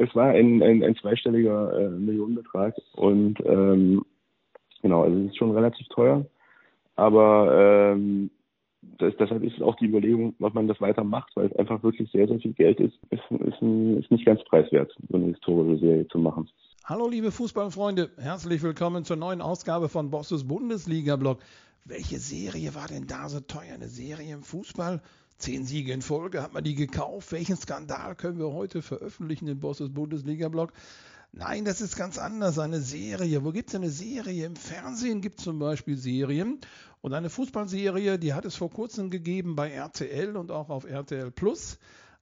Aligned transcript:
es 0.00 0.14
war 0.14 0.30
ein, 0.30 0.62
ein, 0.62 0.82
ein 0.82 0.96
zweistelliger 0.96 1.78
äh, 1.78 1.90
Millionenbetrag 1.90 2.74
und 2.94 3.38
ähm, 3.44 4.04
genau, 4.82 5.02
also 5.04 5.16
es 5.18 5.26
ist 5.26 5.36
schon 5.36 5.52
relativ 5.52 5.86
teuer, 5.88 6.24
aber 6.96 7.94
ähm, 7.94 8.30
das, 8.98 9.12
deshalb 9.18 9.42
ist 9.42 9.60
auch 9.60 9.76
die 9.76 9.86
Überlegung, 9.86 10.34
ob 10.40 10.54
man 10.54 10.66
das 10.66 10.80
weiter 10.80 11.04
macht, 11.04 11.36
weil 11.36 11.46
es 11.46 11.56
einfach 11.56 11.82
wirklich 11.82 12.10
sehr, 12.10 12.26
sehr 12.26 12.38
viel 12.38 12.54
Geld 12.54 12.80
ist, 12.80 12.98
ist, 13.10 13.22
ist, 13.30 13.60
ist 13.62 14.10
nicht 14.10 14.24
ganz 14.24 14.42
preiswert, 14.44 14.92
so 15.08 15.16
eine 15.16 15.26
historische 15.26 15.78
Serie 15.80 16.08
zu 16.08 16.18
machen. 16.18 16.48
Hallo 16.84 17.08
liebe 17.08 17.30
Fußballfreunde, 17.30 18.10
herzlich 18.16 18.62
willkommen 18.62 19.04
zur 19.04 19.16
neuen 19.16 19.42
Ausgabe 19.42 19.88
von 19.88 20.10
Bosses 20.10 20.48
Bundesliga-Blog. 20.48 21.40
Welche 21.84 22.18
Serie 22.18 22.74
war 22.74 22.88
denn 22.88 23.06
da 23.06 23.28
so 23.28 23.40
teuer? 23.40 23.74
Eine 23.74 23.88
Serie 23.88 24.34
im 24.34 24.42
Fußball? 24.42 25.00
Zehn 25.40 25.64
Siege 25.64 25.92
in 25.92 26.02
Folge, 26.02 26.42
hat 26.42 26.52
man 26.52 26.62
die 26.62 26.74
gekauft? 26.74 27.32
Welchen 27.32 27.56
Skandal 27.56 28.14
können 28.14 28.38
wir 28.38 28.52
heute 28.52 28.82
veröffentlichen 28.82 29.48
im 29.48 29.58
Bosses 29.58 29.92
Bundesliga-Blog? 29.92 30.72
Nein, 31.32 31.64
das 31.64 31.80
ist 31.80 31.96
ganz 31.96 32.18
anders. 32.18 32.58
Eine 32.58 32.80
Serie. 32.80 33.42
Wo 33.42 33.50
gibt 33.50 33.70
es 33.70 33.74
eine 33.74 33.88
Serie? 33.88 34.44
Im 34.44 34.56
Fernsehen 34.56 35.22
gibt 35.22 35.38
es 35.38 35.44
zum 35.44 35.58
Beispiel 35.58 35.96
Serien. 35.96 36.58
Und 37.00 37.14
eine 37.14 37.30
Fußballserie, 37.30 38.18
die 38.18 38.34
hat 38.34 38.44
es 38.44 38.56
vor 38.56 38.70
kurzem 38.70 39.08
gegeben 39.08 39.56
bei 39.56 39.70
RTL 39.70 40.36
und 40.36 40.50
auch 40.50 40.68
auf 40.68 40.84
RTL 40.84 41.30
Plus. 41.30 41.78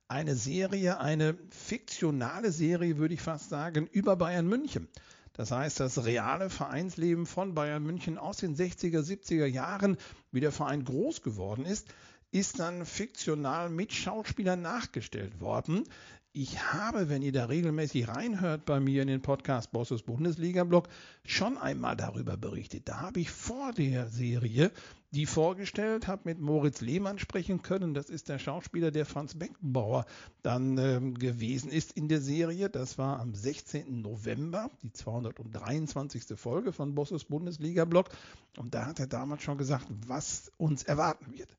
Eine 0.07 0.37
Serie, 0.37 1.01
eine 1.01 1.37
fiktionale 1.51 2.53
Serie, 2.53 2.99
würde 2.99 3.15
ich 3.15 3.21
fast 3.21 3.49
sagen, 3.49 3.89
über 3.91 4.15
Bayern 4.15 4.47
München. 4.47 4.87
Das 5.33 5.51
heißt, 5.51 5.81
das 5.81 6.05
reale 6.05 6.51
Vereinsleben 6.51 7.27
von 7.27 7.55
Bayern 7.55 7.83
München 7.83 8.17
aus 8.19 8.39
den 8.39 8.57
60er, 8.57 9.01
70er 9.01 9.47
Jahren, 9.47 9.97
wie 10.31 10.41
der 10.41 10.53
Verein 10.53 10.85
groß 10.85 11.23
geworden 11.23 11.65
ist, 11.65 11.89
ist 12.31 12.59
dann 12.59 12.85
fiktional 12.85 13.71
mit 13.71 13.93
Schauspielern 13.93 14.61
nachgestellt 14.61 15.41
worden. 15.41 15.85
Ich 16.33 16.63
habe, 16.73 17.09
wenn 17.09 17.23
ihr 17.23 17.33
da 17.33 17.47
regelmäßig 17.47 18.09
reinhört 18.09 18.65
bei 18.65 18.81
mir 18.81 19.03
in 19.03 19.09
den 19.09 19.23
Podcast 19.23 19.73
Bosses 19.73 20.03
Bundesliga 20.03 20.65
Blog, 20.65 20.89
schon 21.25 21.57
einmal 21.57 21.97
darüber 21.97 22.37
berichtet. 22.37 22.89
Da 22.89 23.01
habe 23.01 23.21
ich 23.21 23.31
vor 23.31 23.73
der 23.73 24.09
Serie 24.09 24.71
die 25.11 25.27
vorgestellt, 25.27 26.07
habe 26.07 26.23
mit 26.25 26.39
Moritz 26.39 26.81
Lehmann 26.81 27.19
sprechen 27.19 27.63
können. 27.63 27.95
Das 27.95 28.11
ist 28.11 28.29
der 28.29 28.39
Schauspieler, 28.39 28.91
der 28.91 29.07
Franz 29.07 29.35
Beckenbauer 29.35 30.05
dann 30.43 30.77
ähm, 30.77 31.15
gewesen 31.15 31.71
ist 31.71 31.93
in 31.93 32.09
der 32.09 32.21
Serie. 32.21 32.69
Das 32.69 32.99
war 32.99 33.19
am 33.19 33.35
16. 33.35 34.03
November, 34.03 34.71
die 34.83 34.93
223. 34.93 36.39
Folge 36.39 36.73
von 36.73 36.95
Bosses 36.95 37.25
Bundesliga 37.25 37.87
Blog. 37.87 38.11
Und 38.59 38.75
da 38.75 38.87
hat 38.87 39.01
er 39.01 39.07
damals 39.07 39.43
schon 39.43 39.57
gesagt, 39.57 39.87
was 40.07 40.53
uns 40.59 40.83
erwarten 40.83 41.33
wird. 41.33 41.57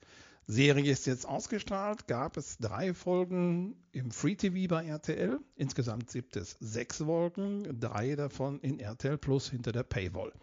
Serie 0.51 0.91
ist 0.91 1.05
jetzt 1.05 1.27
ausgestrahlt, 1.27 2.07
gab 2.07 2.35
es 2.35 2.57
drei 2.57 2.95
Folgen 2.95 3.75
im 3.91 4.09
Free 4.09 4.33
TV 4.33 4.67
bei 4.67 4.83
RTL. 4.83 5.37
Insgesamt 5.55 6.11
gibt 6.11 6.35
es 6.37 6.57
sechs 6.59 6.97
Folgen, 6.97 7.79
drei 7.79 8.15
davon 8.15 8.59
in 8.61 8.79
RTL 8.79 9.19
Plus 9.19 9.51
hinter 9.51 9.71
der 9.71 9.83
Paywall. 9.83 10.33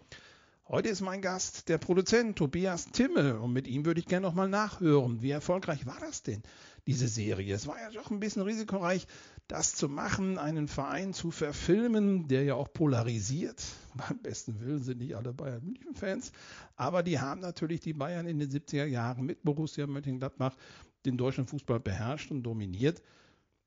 Heute 0.69 0.91
ist 0.91 1.01
mein 1.01 1.23
Gast 1.23 1.69
der 1.69 1.79
Produzent 1.79 2.39
Tobias 2.39 2.87
Timme 2.93 3.41
und 3.41 3.53
mit 3.53 3.67
ihm 3.67 3.85
würde 3.85 3.99
ich 3.99 4.07
gerne 4.07 4.29
nochmal 4.29 4.49
nachhören. 4.49 5.23
Wie 5.23 5.31
erfolgreich 5.31 5.87
war 5.87 5.99
das 5.99 6.23
denn, 6.23 6.45
diese 6.87 7.09
Serie? 7.09 7.53
Es 7.53 7.67
war 7.67 7.81
ja 7.81 7.91
doch 7.91 8.13
ein 8.13 8.21
bisschen 8.21 8.43
risikoreich, 8.43 9.09
das 9.49 9.75
zu 9.75 9.89
machen, 9.89 10.39
einen 10.39 10.69
Verein 10.69 11.13
zu 11.13 11.31
verfilmen, 11.31 12.29
der 12.29 12.45
ja 12.45 12.55
auch 12.55 12.73
polarisiert. 12.73 13.63
Beim 13.95 14.19
besten 14.19 14.61
Willen 14.61 14.83
sind 14.83 14.99
nicht 14.99 15.17
alle 15.17 15.33
Bayern 15.33 15.65
München 15.65 15.95
Fans, 15.95 16.33
aber 16.77 17.03
die 17.03 17.21
haben 17.21 17.41
natürlich 17.41 17.81
die 17.81 17.93
Bayern 17.95 18.27
in 18.27 18.39
den 18.39 18.51
70er 18.51 18.87
Jahren 18.87 19.25
mit 19.25 19.43
Borussia 19.43 19.87
Mönchengladbach 19.87 20.57
den 21.05 21.17
deutschen 21.17 21.47
Fußball 21.47 21.81
beherrscht 21.81 22.31
und 22.31 22.43
dominiert. 22.43 23.03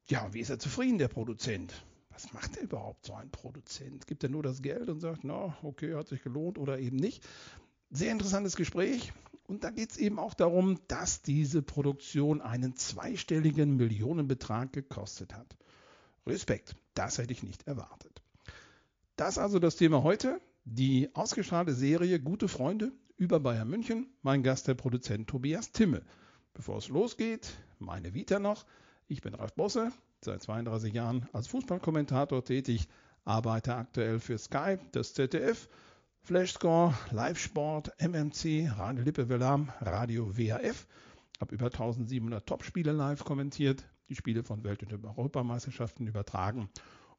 Ja, 0.08 0.34
wie 0.34 0.40
ist 0.40 0.50
er 0.50 0.60
zufrieden, 0.60 0.98
der 0.98 1.08
Produzent? 1.08 1.74
was 2.20 2.34
macht 2.34 2.58
er 2.58 2.64
überhaupt 2.64 3.06
so 3.06 3.14
ein 3.14 3.30
Produzent? 3.30 4.06
Gibt 4.06 4.24
er 4.24 4.30
nur 4.30 4.44
das 4.44 4.62
Geld 4.62 4.90
und 4.90 5.00
sagt, 5.00 5.24
na, 5.24 5.58
okay, 5.64 5.96
hat 5.96 6.10
sich 6.10 6.22
gelohnt 6.22 6.58
oder 6.58 6.78
eben 6.78 6.98
nicht? 6.98 7.26
Sehr 7.92 8.12
interessantes 8.12 8.58
Gespräch. 8.58 9.14
Und 9.48 9.64
da 9.64 9.72
geht 9.72 9.92
es 9.92 9.98
eben 9.98 10.20
auch 10.20 10.34
darum, 10.34 10.80
dass 10.90 11.22
diese 11.22 11.62
Produktion 11.62 12.42
einen 12.42 12.76
zweistelligen 12.76 13.78
Millionenbetrag 13.78 14.74
gekostet 14.74 15.34
hat. 15.34 15.56
Respekt, 16.26 16.76
das 16.94 17.18
hätte 17.18 17.34
ich 17.34 17.44
nicht 17.44 17.68
erwartet. 17.68 18.22
Das 19.16 19.38
also 19.38 19.60
das 19.60 19.76
Thema 19.76 20.04
heute. 20.04 20.40
Die 20.66 21.14
ausgestrahlte 21.16 21.74
Serie 21.74 22.20
Gute 22.20 22.48
Freunde 22.48 22.92
über 23.18 23.40
Bayern 23.40 23.70
München. 23.70 24.08
Mein 24.22 24.44
Gast, 24.44 24.68
der 24.68 24.76
Produzent 24.76 25.28
Tobias 25.28 25.72
Timme. 25.72 26.04
Bevor 26.54 26.78
es 26.78 26.90
losgeht, 26.90 27.50
meine 27.80 28.14
Vita 28.14 28.40
noch. 28.40 28.66
Ich 29.08 29.22
bin 29.22 29.34
Ralf 29.34 29.54
Bosse, 29.54 29.92
seit 30.22 30.44
32 30.44 30.94
Jahren 30.94 31.28
als 31.34 31.48
Fußballkommentator 31.48 32.44
tätig, 32.44 32.88
arbeite 33.26 33.76
aktuell 33.76 34.20
für 34.20 34.38
Sky, 34.38 34.78
das 34.92 35.14
ZDF, 35.14 35.68
Flashscore, 36.22 36.94
Live-Sport, 37.12 37.94
MMC, 38.00 38.70
Radio 38.78 39.04
Lippe 39.04 39.30
Willam, 39.30 39.72
Radio 39.80 40.38
WHF, 40.38 40.86
habe 41.40 41.56
über 41.56 41.68
1700 41.68 42.46
Topspiele 42.46 42.92
live 42.92 43.24
kommentiert, 43.24 43.84
die 44.10 44.16
Spiele 44.16 44.44
von 44.44 44.64
Welt- 44.64 44.84
und 44.84 45.06
Europameisterschaften 45.06 46.08
übertragen 46.08 46.70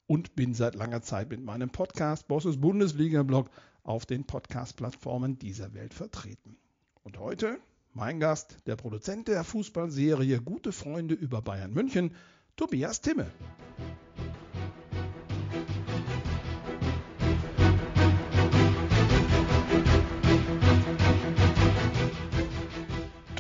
und 0.07 0.35
bin 0.35 0.55
seit 0.55 0.75
langer 0.75 1.03
Zeit 1.03 1.31
mit 1.31 1.43
meinem 1.43 1.71
Podcast 1.71 2.27
Bosses 2.27 2.61
Bundesliga-Blog 2.61 3.49
auf 3.85 4.07
den 4.07 4.25
Podcast-Plattformen 4.25 5.39
dieser 5.39 5.73
Welt 5.73 5.95
vertreten. 5.95 6.57
Und 7.05 7.19
heute 7.19 7.59
mein 7.93 8.21
Gast, 8.21 8.59
der 8.67 8.77
Produzent 8.77 9.29
der 9.29 9.45
Fußballserie 9.45 10.41
Gute 10.41 10.73
Freunde 10.73 11.15
über 11.15 11.43
Bayern 11.43 11.73
München, 11.73 12.15
Tobias 12.57 13.01
Timme. 13.01 13.31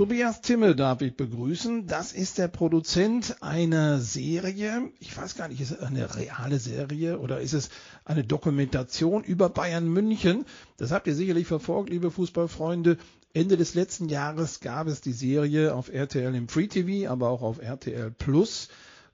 Tobias 0.00 0.40
Timme 0.40 0.74
darf 0.74 1.02
ich 1.02 1.14
begrüßen. 1.14 1.86
Das 1.86 2.12
ist 2.12 2.38
der 2.38 2.48
Produzent 2.48 3.36
einer 3.42 3.98
Serie. 3.98 4.90
Ich 4.98 5.14
weiß 5.14 5.34
gar 5.34 5.46
nicht, 5.48 5.60
ist 5.60 5.72
es 5.72 5.80
eine 5.80 6.16
reale 6.16 6.58
Serie 6.58 7.18
oder 7.18 7.42
ist 7.42 7.52
es 7.52 7.68
eine 8.06 8.24
Dokumentation 8.24 9.22
über 9.22 9.50
Bayern 9.50 9.86
München? 9.86 10.46
Das 10.78 10.90
habt 10.90 11.06
ihr 11.06 11.14
sicherlich 11.14 11.46
verfolgt, 11.46 11.90
liebe 11.90 12.10
Fußballfreunde. 12.10 12.96
Ende 13.34 13.58
des 13.58 13.74
letzten 13.74 14.08
Jahres 14.08 14.60
gab 14.60 14.86
es 14.86 15.02
die 15.02 15.12
Serie 15.12 15.74
auf 15.74 15.92
RTL 15.92 16.34
im 16.34 16.48
Free 16.48 16.68
TV, 16.68 17.12
aber 17.12 17.28
auch 17.28 17.42
auf 17.42 17.60
RTL 17.60 18.10
Plus 18.10 18.68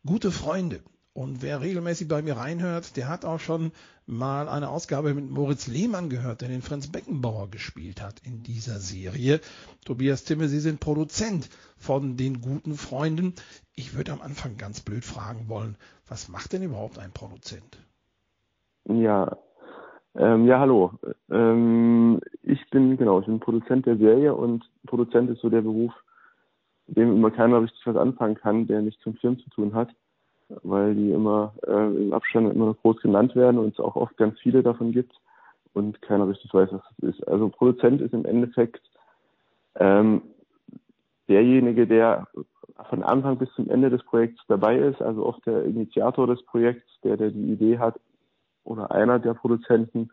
gute 0.05 0.31
Freunde. 0.31 0.79
Und 1.15 1.43
wer 1.43 1.63
regelmäßig 1.63 2.07
bei 2.07 2.23
mir 2.23 2.37
reinhört, 2.37 2.97
der 2.97 3.09
hat 3.09 3.25
auch 3.25 3.41
schon 3.41 3.73
mal 4.07 4.49
eine 4.49 4.69
Ausgabe 4.69 5.13
mit 5.15 5.31
Moritz 5.31 5.67
Lehmann 5.67 6.09
gehört, 6.09 6.41
der 6.41 6.49
den 6.49 6.63
Franz 6.63 6.91
Beckenbauer 6.91 7.51
gespielt 7.51 8.01
hat 8.01 8.21
in 8.25 8.43
dieser 8.43 8.79
Serie. 8.79 9.41
Tobias 9.85 10.25
Timme, 10.25 10.49
Sie 10.49 10.61
sind 10.61 10.81
Produzent 10.81 11.49
von 11.77 12.17
den 12.17 12.41
guten 12.41 12.75
Freunden. 12.75 13.35
Ich 13.75 13.97
würde 13.97 14.13
am 14.13 14.23
Anfang 14.23 14.57
ganz 14.57 14.81
blöd 14.81 15.05
fragen 15.05 15.49
wollen, 15.49 15.77
was 16.09 16.29
macht 16.29 16.53
denn 16.53 16.63
überhaupt 16.63 16.99
ein 16.99 17.13
Produzent? 17.13 17.79
Ja, 18.85 19.37
ähm, 20.15 20.47
ja, 20.47 20.61
hallo. 20.61 20.93
Ähm, 21.31 22.21
ich 22.43 22.71
bin, 22.71 22.97
genau, 22.97 23.21
ich 23.21 23.27
bin 23.27 23.41
Produzent 23.41 23.87
der 23.87 23.99
Serie 23.99 24.35
und 24.35 24.65
Produzent 24.87 25.31
ist 25.31 25.41
so 25.41 25.51
der 25.51 25.63
Beruf, 25.63 25.93
dem 26.87 27.13
immer 27.13 27.31
keiner 27.33 27.63
richtig 27.63 27.85
was 27.85 27.97
anfangen 27.97 28.37
kann, 28.37 28.67
der 28.67 28.83
nichts 28.83 29.05
mit 29.05 29.19
Film 29.19 29.39
zu 29.41 29.51
tun 29.51 29.75
hat, 29.75 29.91
weil 30.49 30.95
die 30.95 31.11
immer 31.11 31.53
äh, 31.67 31.87
im 31.87 32.13
Abstand 32.13 32.53
immer 32.53 32.67
noch 32.67 32.81
groß 32.83 33.01
genannt 33.01 33.35
werden 33.35 33.59
und 33.59 33.75
es 33.75 33.81
auch 33.81 33.97
oft 33.97 34.17
ganz 34.17 34.39
viele 34.41 34.63
davon 34.63 34.93
gibt 34.93 35.13
und 35.75 36.01
keiner 36.03 36.29
richtig 36.29 36.53
weiß, 36.55 36.71
was 36.73 36.83
das 36.99 37.11
ist. 37.11 37.29
Also 37.29 37.49
Produzent 37.49 38.01
ist 38.01 38.15
im 38.15 38.25
Endeffekt 38.25 38.81
ähm, 39.75 40.23
derjenige, 41.29 41.87
der 41.87 42.27
von 42.89 43.03
Anfang 43.03 43.39
bis 43.39 43.53
zum 43.55 43.71
Ende 43.71 43.91
des 43.91 44.03
Projekts 44.05 44.41
dabei 44.49 44.79
ist, 44.79 45.01
also 45.01 45.27
oft 45.27 45.45
der 45.47 45.65
Initiator 45.65 46.27
des 46.27 46.43
Projekts, 46.45 46.89
der, 47.03 47.17
der 47.17 47.31
die 47.31 47.53
Idee 47.53 47.79
hat 47.79 47.99
oder 48.65 48.91
einer 48.91 49.19
der 49.19 49.35
Produzenten 49.35 50.11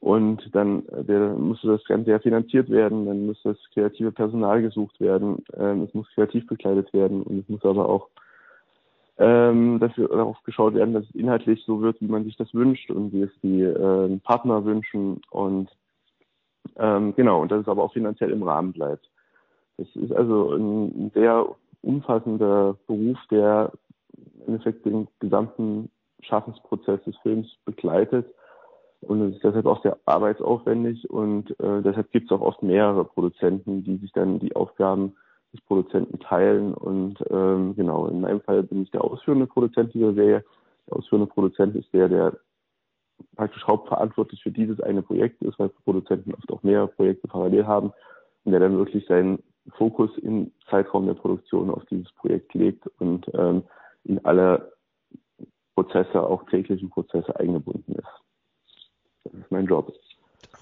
und 0.00 0.54
dann 0.54 0.86
äh, 0.88 1.04
der, 1.04 1.30
musste 1.34 1.68
das 1.68 1.84
Ganze 1.84 2.18
finanziert 2.20 2.70
werden, 2.70 3.06
dann 3.06 3.26
muss 3.26 3.40
das 3.42 3.56
kreative 3.74 4.12
Personal 4.12 4.62
gesucht 4.62 5.00
werden, 5.00 5.44
ähm, 5.56 5.82
es 5.82 5.94
muss 5.94 6.08
kreativ 6.14 6.46
bekleidet 6.46 6.92
werden 6.92 7.22
und 7.22 7.40
es 7.40 7.48
muss 7.48 7.64
aber 7.64 7.88
auch 7.88 8.08
ähm, 9.18 9.78
dafür 9.80 10.08
darauf 10.08 10.42
geschaut 10.44 10.74
werden, 10.74 10.94
dass 10.94 11.04
es 11.04 11.14
inhaltlich 11.14 11.64
so 11.64 11.80
wird, 11.80 12.00
wie 12.00 12.06
man 12.06 12.24
sich 12.24 12.36
das 12.36 12.52
wünscht 12.54 12.90
und 12.90 13.12
wie 13.12 13.22
es 13.22 13.30
die 13.42 13.62
äh, 13.62 14.18
Partner 14.18 14.64
wünschen 14.64 15.20
und 15.30 15.68
ähm, 16.76 17.14
genau, 17.16 17.42
und 17.42 17.50
dass 17.50 17.62
es 17.62 17.68
aber 17.68 17.82
auch 17.82 17.92
finanziell 17.92 18.30
im 18.30 18.42
Rahmen 18.42 18.72
bleibt. 18.72 19.10
Das 19.76 19.88
ist 19.96 20.12
also 20.12 20.52
ein 20.52 21.10
sehr 21.14 21.46
umfassender 21.82 22.76
Beruf, 22.86 23.18
der 23.30 23.72
im 24.16 24.54
Endeffekt 24.54 24.84
den 24.86 25.08
gesamten 25.18 25.90
Schaffensprozess 26.20 27.02
des 27.04 27.16
Films 27.18 27.48
begleitet 27.64 28.26
und 29.00 29.22
es 29.22 29.36
ist 29.36 29.44
deshalb 29.44 29.66
auch 29.66 29.82
sehr 29.82 29.96
arbeitsaufwendig 30.06 31.08
und 31.08 31.50
äh, 31.60 31.82
deshalb 31.82 32.10
gibt 32.10 32.30
es 32.30 32.36
auch 32.36 32.40
oft 32.40 32.62
mehrere 32.62 33.04
Produzenten, 33.04 33.84
die 33.84 33.96
sich 33.98 34.12
dann 34.12 34.40
die 34.40 34.56
Aufgaben 34.56 35.16
des 35.58 35.66
Produzenten 35.66 36.18
teilen. 36.20 36.74
Und 36.74 37.18
ähm, 37.30 37.74
genau, 37.76 38.06
in 38.06 38.20
meinem 38.20 38.40
Fall 38.40 38.62
bin 38.62 38.82
ich 38.82 38.90
der 38.90 39.04
ausführende 39.04 39.46
Produzent 39.46 39.94
dieser 39.94 40.14
Serie. 40.14 40.44
der 40.86 40.96
ausführende 40.96 41.26
Produzent 41.26 41.76
ist 41.76 41.92
der, 41.92 42.08
der 42.08 42.38
praktisch 43.36 43.66
hauptverantwortlich 43.66 44.42
für 44.42 44.50
dieses 44.50 44.80
eine 44.80 45.02
Projekt 45.02 45.42
ist, 45.42 45.58
weil 45.58 45.68
Produzenten 45.68 46.34
oft 46.34 46.50
auch 46.50 46.62
mehrere 46.62 46.88
Projekte 46.88 47.28
parallel 47.28 47.66
haben 47.66 47.92
und 48.44 48.52
der 48.52 48.60
dann 48.60 48.78
wirklich 48.78 49.06
seinen 49.06 49.42
Fokus 49.76 50.10
im 50.18 50.52
Zeitraum 50.70 51.06
der 51.06 51.14
Produktion 51.14 51.70
auf 51.70 51.84
dieses 51.86 52.10
Projekt 52.12 52.54
legt 52.54 52.86
und 52.98 53.26
ähm, 53.34 53.64
in 54.04 54.24
alle 54.24 54.72
Prozesse, 55.74 56.22
auch 56.22 56.44
täglichen 56.44 56.90
Prozesse 56.90 57.38
eingebunden 57.38 57.94
ist. 57.94 58.08
Das 59.24 59.34
ist 59.34 59.50
mein 59.50 59.66
Job. 59.66 59.92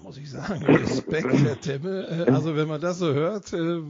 Muss 0.02 0.18
ich 0.18 0.30
sagen, 0.30 0.62
Respekt, 0.64 1.32
Herr 1.32 1.60
Temme. 1.60 2.06
Äh, 2.06 2.30
also 2.30 2.54
wenn 2.56 2.68
man 2.68 2.80
das 2.80 2.98
so 2.98 3.12
hört, 3.12 3.52
äh, 3.52 3.80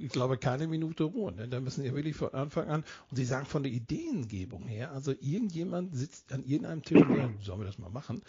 ich 0.00 0.10
glaube 0.10 0.38
keine 0.38 0.66
Minute 0.66 1.04
Ruhe. 1.04 1.32
Ne? 1.32 1.48
Da 1.48 1.60
müssen 1.60 1.82
Sie 1.82 1.94
wirklich 1.94 2.16
von 2.16 2.32
Anfang 2.32 2.68
an, 2.68 2.84
und 3.10 3.16
Sie 3.16 3.24
sagen 3.24 3.46
von 3.46 3.62
der 3.62 3.72
Ideengebung 3.72 4.66
her, 4.66 4.92
also 4.92 5.12
irgendjemand 5.12 5.94
sitzt 5.94 6.32
an 6.32 6.44
irgendeinem 6.44 6.82
Tisch 6.82 7.02
und 7.02 7.16
sagt, 7.16 7.42
sollen 7.42 7.60
wir 7.60 7.66
das 7.66 7.78
mal 7.78 7.90
machen? 7.90 8.22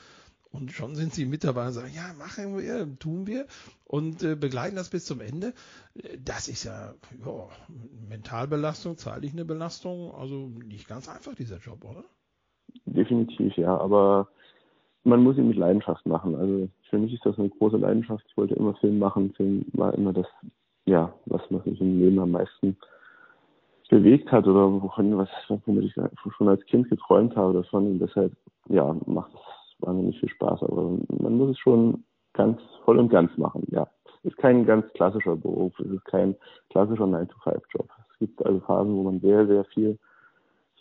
Und 0.51 0.73
schon 0.73 0.95
sind 0.95 1.13
sie 1.13 1.25
mit 1.25 1.45
dabei 1.45 1.67
und 1.67 1.73
sagen, 1.73 1.93
ja, 1.95 2.13
machen 2.19 2.57
wir, 2.57 2.99
tun 2.99 3.25
wir 3.25 3.47
und 3.85 4.21
äh, 4.21 4.35
begleiten 4.35 4.75
das 4.75 4.89
bis 4.89 5.05
zum 5.05 5.21
Ende. 5.21 5.53
Das 6.19 6.49
ist 6.49 6.65
ja, 6.65 6.93
ja 7.25 7.47
Mentalbelastung, 8.09 8.97
zeitlich 8.97 9.31
eine 9.31 9.45
Belastung, 9.45 10.13
also 10.13 10.47
nicht 10.47 10.89
ganz 10.89 11.07
einfach 11.07 11.35
dieser 11.35 11.57
Job, 11.59 11.85
oder? 11.85 12.03
Definitiv, 12.85 13.55
ja, 13.55 13.77
aber 13.77 14.27
man 15.03 15.23
muss 15.23 15.37
ihn 15.37 15.47
mit 15.47 15.57
Leidenschaft 15.57 16.05
machen. 16.05 16.35
Also 16.35 16.69
für 16.89 16.97
mich 16.97 17.13
ist 17.13 17.25
das 17.25 17.37
eine 17.39 17.49
große 17.49 17.77
Leidenschaft. 17.77 18.23
Ich 18.27 18.37
wollte 18.37 18.55
immer 18.55 18.73
Film 18.75 18.99
machen. 18.99 19.33
Film 19.33 19.65
war 19.73 19.93
immer 19.93 20.13
das, 20.13 20.27
ja, 20.85 21.13
was 21.25 21.41
mich 21.49 21.81
im 21.81 21.99
Leben 21.99 22.19
am 22.19 22.31
meisten 22.31 22.77
bewegt 23.89 24.31
hat 24.31 24.47
oder 24.47 24.71
wovon, 24.71 25.17
was, 25.17 25.29
womit 25.65 25.85
ich 25.85 25.93
schon 26.37 26.47
als 26.47 26.63
Kind 26.65 26.89
geträumt 26.89 27.35
habe 27.35 27.53
davon. 27.53 27.87
Und 27.87 27.99
deshalb, 27.99 28.33
ja, 28.69 28.95
macht 29.05 29.33
es 29.33 29.85
wahnsinnig 29.85 30.19
viel 30.19 30.29
Spaß. 30.29 30.63
Aber 30.63 30.97
man 31.19 31.37
muss 31.37 31.51
es 31.51 31.59
schon 31.59 32.03
ganz 32.33 32.61
voll 32.85 32.99
und 32.99 33.09
ganz 33.09 33.35
machen, 33.37 33.63
ja. 33.71 33.87
Es 34.23 34.31
ist 34.31 34.37
kein 34.37 34.65
ganz 34.65 34.85
klassischer 34.93 35.35
Beruf. 35.35 35.77
Es 35.79 35.87
ist 35.87 36.05
kein 36.05 36.35
klassischer 36.69 37.05
9-to-5-Job. 37.05 37.89
Es 38.11 38.19
gibt 38.19 38.45
also 38.45 38.59
Phasen, 38.59 38.95
wo 38.95 39.03
man 39.03 39.19
sehr, 39.19 39.47
sehr 39.47 39.65
viel 39.65 39.97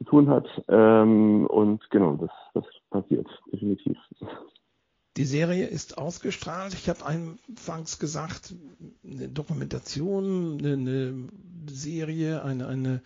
zu 0.00 0.04
tun 0.04 0.30
hat. 0.30 0.46
Ähm, 0.68 1.46
und 1.46 1.88
genau, 1.90 2.16
das, 2.16 2.30
das 2.54 2.64
passiert 2.90 3.26
definitiv. 3.52 3.96
Die 5.16 5.24
Serie 5.24 5.66
ist 5.66 5.98
ausgestrahlt. 5.98 6.72
Ich 6.72 6.88
habe 6.88 7.04
anfangs 7.04 7.98
gesagt, 7.98 8.54
eine 9.04 9.28
Dokumentation, 9.28 10.58
eine, 10.58 10.72
eine 10.72 11.28
Serie, 11.68 12.42
eine, 12.42 12.68
eine 12.68 13.02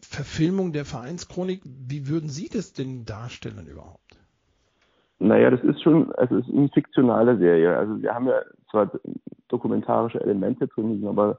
Verfilmung 0.00 0.72
der 0.72 0.84
Vereinschronik. 0.84 1.60
Wie 1.64 2.08
würden 2.08 2.28
Sie 2.28 2.48
das 2.48 2.72
denn 2.72 3.04
darstellen 3.04 3.66
überhaupt? 3.66 4.16
Naja, 5.20 5.50
das 5.50 5.62
ist 5.62 5.82
schon, 5.82 6.12
also 6.12 6.38
es 6.38 6.48
ist 6.48 6.54
eine 6.54 6.68
fiktionale 6.68 7.36
Serie. 7.38 7.76
Also 7.76 8.00
wir 8.00 8.14
haben 8.14 8.26
ja 8.26 8.40
zwar 8.70 8.90
dokumentarische 9.48 10.20
Elemente 10.20 10.66
drin, 10.66 11.06
aber 11.06 11.38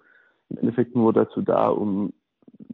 im 0.50 0.58
Endeffekt 0.58 0.96
nur 0.96 1.14
dazu 1.14 1.42
da, 1.42 1.70
um 1.70 2.14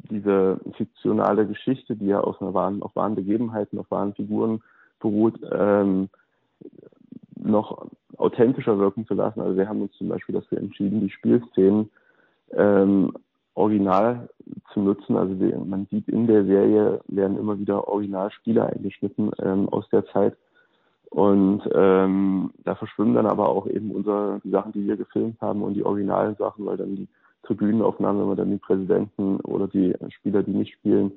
diese 0.10 0.60
fiktionale 0.78 1.48
Geschichte, 1.48 1.96
die 1.96 2.08
ja 2.08 2.20
aus 2.20 2.42
einer 2.42 2.54
wahren, 2.54 2.82
auf 2.82 2.96
wahren 2.96 3.16
Begebenheiten, 3.16 3.80
auf 3.80 3.90
wahren 3.92 4.14
Figuren 4.14 4.62
beruht, 5.00 5.40
ähm, 5.52 6.10
noch 7.36 7.88
authentischer 8.18 8.78
wirken 8.80 9.06
zu 9.06 9.14
lassen. 9.14 9.42
Also 9.42 9.58
wir 9.58 9.68
haben 9.68 9.82
uns 9.82 9.94
zum 9.94 10.10
Beispiel 10.10 10.36
dafür 10.36 10.58
entschieden, 10.58 11.02
die 11.02 11.10
Spielszenen 11.10 11.90
ähm, 12.52 13.14
original 13.54 14.30
zu 14.74 14.80
nutzen. 14.80 15.16
Also 15.16 15.40
wir, 15.40 15.58
man 15.58 15.88
sieht 15.92 16.08
in 16.08 16.28
der 16.28 16.46
Serie 16.46 17.02
werden 17.08 17.38
immer 17.38 17.60
wieder 17.60 17.88
Originalspieler 17.88 18.68
eingeschnitten 18.68 19.32
ähm, 19.40 19.70
aus 19.70 19.88
der 19.90 20.06
Zeit. 20.08 20.36
Und 21.10 21.62
ähm, 21.74 22.52
da 22.64 22.76
verschwimmen 22.76 23.16
dann 23.16 23.26
aber 23.26 23.48
auch 23.48 23.68
eben 23.68 23.92
unsere 23.92 24.42
die 24.44 24.50
Sachen, 24.50 24.74
die 24.74 24.86
wir 24.86 24.98
gefilmt 24.98 25.40
haben 25.40 25.62
und 25.62 25.76
die 25.76 25.86
originalen 25.86 26.36
Sachen, 26.36 26.66
weil 26.66 26.78
dann 26.78 26.96
die 26.96 27.08
Tribünenaufnahmen, 27.46 28.22
wenn 28.22 28.28
man 28.28 28.38
dann 28.38 28.52
die 28.52 28.58
Präsidenten 28.58 29.38
oder 29.42 29.68
die 29.68 29.94
Spieler, 30.10 30.44
die 30.44 30.52
nicht 30.52 30.74
spielen, 30.74 31.14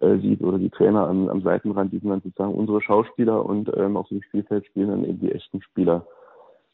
äh, 0.00 0.18
sieht 0.18 0.42
oder 0.42 0.58
die 0.58 0.70
Trainer 0.70 1.08
am, 1.08 1.28
am 1.28 1.42
Seitenrand, 1.42 1.92
die 1.92 1.98
sind 1.98 2.10
dann 2.10 2.20
sozusagen 2.20 2.54
unsere 2.54 2.82
Schauspieler 2.82 3.44
und 3.44 3.70
ähm, 3.76 3.96
auf 3.96 4.08
dem 4.08 4.22
Spielfeld 4.22 4.66
spielen 4.66 4.90
dann 4.90 5.04
eben 5.04 5.20
die 5.20 5.32
echten 5.32 5.62
Spieler. 5.62 6.06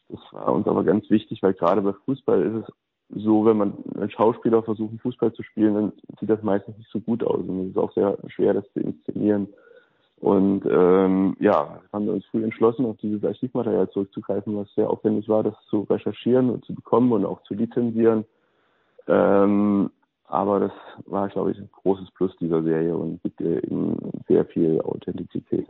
Das 0.09 0.19
war 0.31 0.53
uns 0.53 0.67
aber 0.67 0.83
ganz 0.83 1.09
wichtig, 1.09 1.41
weil 1.41 1.53
gerade 1.53 1.81
bei 1.81 1.93
Fußball 2.05 2.41
ist 2.41 2.67
es 2.67 2.73
so, 3.15 3.45
wenn 3.45 3.57
man 3.57 3.73
als 3.99 4.11
Schauspieler 4.13 4.63
versucht, 4.63 4.99
Fußball 5.01 5.33
zu 5.33 5.43
spielen, 5.43 5.73
dann 5.73 5.93
sieht 6.19 6.29
das 6.29 6.41
meistens 6.43 6.77
nicht 6.77 6.89
so 6.91 6.99
gut 6.99 7.23
aus 7.23 7.39
und 7.47 7.61
es 7.61 7.69
ist 7.69 7.77
auch 7.77 7.93
sehr 7.93 8.17
schwer, 8.27 8.53
das 8.53 8.65
zu 8.73 8.79
inszenieren. 8.79 9.47
Und 10.19 10.63
ähm, 10.69 11.35
ja, 11.39 11.81
haben 11.91 12.05
wir 12.05 12.13
uns 12.13 12.25
früh 12.27 12.43
entschlossen, 12.43 12.85
auf 12.85 12.95
dieses 12.97 13.25
Archivmaterial 13.25 13.89
zurückzugreifen, 13.89 14.55
was 14.55 14.73
sehr 14.73 14.89
aufwendig 14.89 15.27
war, 15.27 15.43
das 15.43 15.55
zu 15.69 15.81
recherchieren 15.81 16.49
und 16.49 16.63
zu 16.63 16.73
bekommen 16.73 17.11
und 17.11 17.25
auch 17.25 17.43
zu 17.43 17.53
lizenzieren. 17.53 18.23
Ähm, 19.07 19.91
aber 20.25 20.59
das 20.59 20.71
war, 21.05 21.29
glaube 21.29 21.51
ich, 21.51 21.57
ein 21.57 21.69
großes 21.71 22.11
Plus 22.11 22.35
dieser 22.39 22.63
Serie 22.63 22.95
und 22.95 23.21
gibt 23.21 23.39
eben 23.41 23.97
sehr 24.27 24.45
viel 24.45 24.81
Authentizität. 24.81 25.67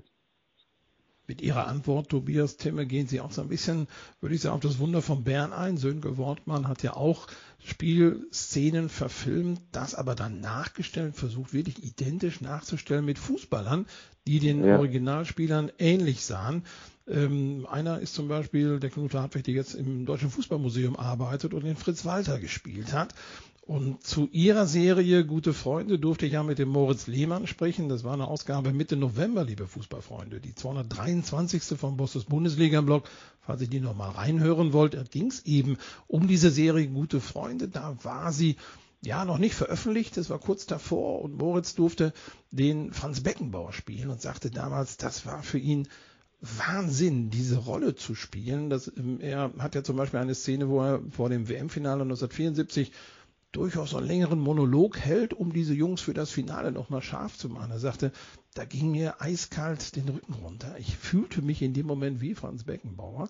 Mit 1.25 1.41
Ihrer 1.41 1.67
Antwort, 1.67 2.09
Tobias 2.09 2.57
Timme, 2.57 2.85
gehen 2.85 3.07
Sie 3.07 3.21
auch 3.21 3.31
so 3.31 3.41
ein 3.41 3.47
bisschen, 3.47 3.87
würde 4.19 4.35
ich 4.35 4.41
sagen, 4.41 4.55
auf 4.55 4.61
das 4.61 4.79
Wunder 4.79 5.01
von 5.01 5.23
Bern 5.23 5.53
ein. 5.53 5.77
Sönke 5.77 6.17
Wortmann 6.17 6.67
hat 6.67 6.83
ja 6.83 6.97
auch 6.97 7.27
Spielszenen 7.59 8.89
verfilmt, 8.89 9.61
das 9.71 9.95
aber 9.95 10.15
dann 10.15 10.41
nachgestellt, 10.41 11.15
versucht 11.15 11.53
wirklich 11.53 11.81
identisch 11.81 12.41
nachzustellen 12.41 13.05
mit 13.05 13.19
Fußballern, 13.19 13.85
die 14.27 14.39
den 14.39 14.65
ja. 14.65 14.77
Originalspielern 14.77 15.71
ähnlich 15.79 16.25
sahen. 16.25 16.63
Ähm, 17.07 17.67
einer 17.69 17.99
ist 17.99 18.13
zum 18.13 18.27
Beispiel 18.27 18.79
der 18.79 18.89
Knut 18.89 19.13
Hartwig, 19.13 19.43
der 19.43 19.53
jetzt 19.53 19.75
im 19.75 20.05
Deutschen 20.05 20.29
Fußballmuseum 20.29 20.95
arbeitet 20.95 21.53
und 21.53 21.63
den 21.63 21.75
Fritz 21.75 22.05
Walter 22.05 22.39
gespielt 22.39 22.93
hat. 22.93 23.13
Und 23.65 24.03
zu 24.03 24.27
ihrer 24.33 24.67
Serie 24.67 25.25
Gute 25.25 25.53
Freunde 25.53 25.97
durfte 25.97 26.25
ich 26.25 26.33
ja 26.33 26.43
mit 26.43 26.59
dem 26.59 26.67
Moritz 26.67 27.07
Lehmann 27.07 27.47
sprechen. 27.47 27.87
Das 27.87 28.03
war 28.03 28.13
eine 28.13 28.27
Ausgabe 28.27 28.73
Mitte 28.73 28.97
November, 28.97 29.45
liebe 29.45 29.67
Fußballfreunde. 29.67 30.41
Die 30.41 30.53
223. 30.53 31.77
vom 31.77 31.95
Bosses 31.95 32.25
Bundesliga-Blog. 32.25 33.09
Falls 33.39 33.61
ihr 33.61 33.69
die 33.69 33.79
nochmal 33.79 34.11
reinhören 34.11 34.73
wollt, 34.73 34.95
da 34.95 35.03
ging 35.03 35.27
es 35.27 35.45
eben 35.45 35.77
um 36.07 36.27
diese 36.27 36.51
Serie 36.51 36.87
Gute 36.87 37.21
Freunde. 37.21 37.69
Da 37.69 37.95
war 38.03 38.33
sie 38.33 38.57
ja 39.01 39.23
noch 39.23 39.37
nicht 39.37 39.55
veröffentlicht. 39.55 40.17
Das 40.17 40.29
war 40.29 40.39
kurz 40.39 40.65
davor. 40.65 41.21
Und 41.21 41.37
Moritz 41.37 41.73
durfte 41.73 42.11
den 42.51 42.91
Franz 42.91 43.21
Beckenbauer 43.21 43.71
spielen 43.71 44.09
und 44.09 44.21
sagte 44.21 44.51
damals, 44.51 44.97
das 44.97 45.25
war 45.25 45.41
für 45.41 45.57
ihn 45.57 45.87
Wahnsinn, 46.43 47.29
diese 47.29 47.57
Rolle 47.57 47.95
zu 47.95 48.15
spielen. 48.15 48.69
Das, 48.69 48.91
ähm, 48.97 49.19
er 49.21 49.53
hat 49.59 49.75
ja 49.75 49.83
zum 49.83 49.95
Beispiel 49.95 50.19
eine 50.19 50.35
Szene, 50.35 50.67
wo 50.67 50.81
er 50.81 51.01
vor 51.09 51.29
dem 51.29 51.47
WM-Finale 51.47 52.01
1974 52.03 52.91
durchaus 53.53 53.95
einen 53.95 54.07
längeren 54.07 54.39
Monolog 54.39 54.97
hält, 54.99 55.33
um 55.33 55.53
diese 55.53 55.73
Jungs 55.73 56.01
für 56.01 56.13
das 56.13 56.31
Finale 56.31 56.71
nochmal 56.71 57.01
scharf 57.01 57.37
zu 57.37 57.49
machen. 57.49 57.71
Er 57.71 57.79
sagte, 57.79 58.11
da 58.55 58.65
ging 58.65 58.91
mir 58.91 59.21
eiskalt 59.21 59.95
den 59.95 60.09
Rücken 60.09 60.33
runter. 60.33 60.75
Ich 60.79 60.97
fühlte 60.97 61.41
mich 61.41 61.61
in 61.61 61.73
dem 61.73 61.85
Moment 61.85 62.19
wie 62.19 62.35
Franz 62.35 62.63
Beckenbauer. 62.63 63.29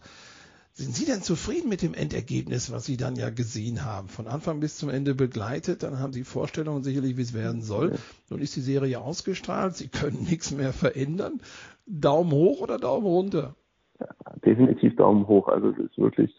Sind 0.75 0.95
Sie 0.95 1.05
denn 1.05 1.21
zufrieden 1.21 1.69
mit 1.69 1.83
dem 1.83 1.93
Endergebnis, 1.93 2.71
was 2.71 2.85
Sie 2.85 2.97
dann 2.97 3.15
ja 3.15 3.29
gesehen 3.29 3.85
haben? 3.85 4.09
Von 4.09 4.27
Anfang 4.27 4.59
bis 4.59 4.77
zum 4.77 4.89
Ende 4.89 5.13
begleitet, 5.13 5.83
dann 5.83 5.99
haben 5.99 6.13
Sie 6.13 6.23
Vorstellungen 6.23 6.83
sicherlich, 6.83 7.15
wie 7.15 7.21
es 7.21 7.33
werden 7.33 7.61
soll. 7.61 7.99
Nun 8.31 8.41
ist 8.41 8.55
die 8.55 8.61
Serie 8.61 8.99
ausgestrahlt, 8.99 9.77
Sie 9.77 9.87
können 9.87 10.23
nichts 10.23 10.49
mehr 10.49 10.73
verändern. 10.73 11.41
Daumen 11.85 12.31
hoch 12.31 12.61
oder 12.61 12.77
Daumen 12.77 13.05
runter? 13.05 13.55
Ja, 13.99 14.07
definitiv 14.45 14.95
Daumen 14.95 15.27
hoch. 15.27 15.47
Also 15.47 15.69
es 15.69 15.77
ist 15.77 15.97
wirklich 15.97 16.33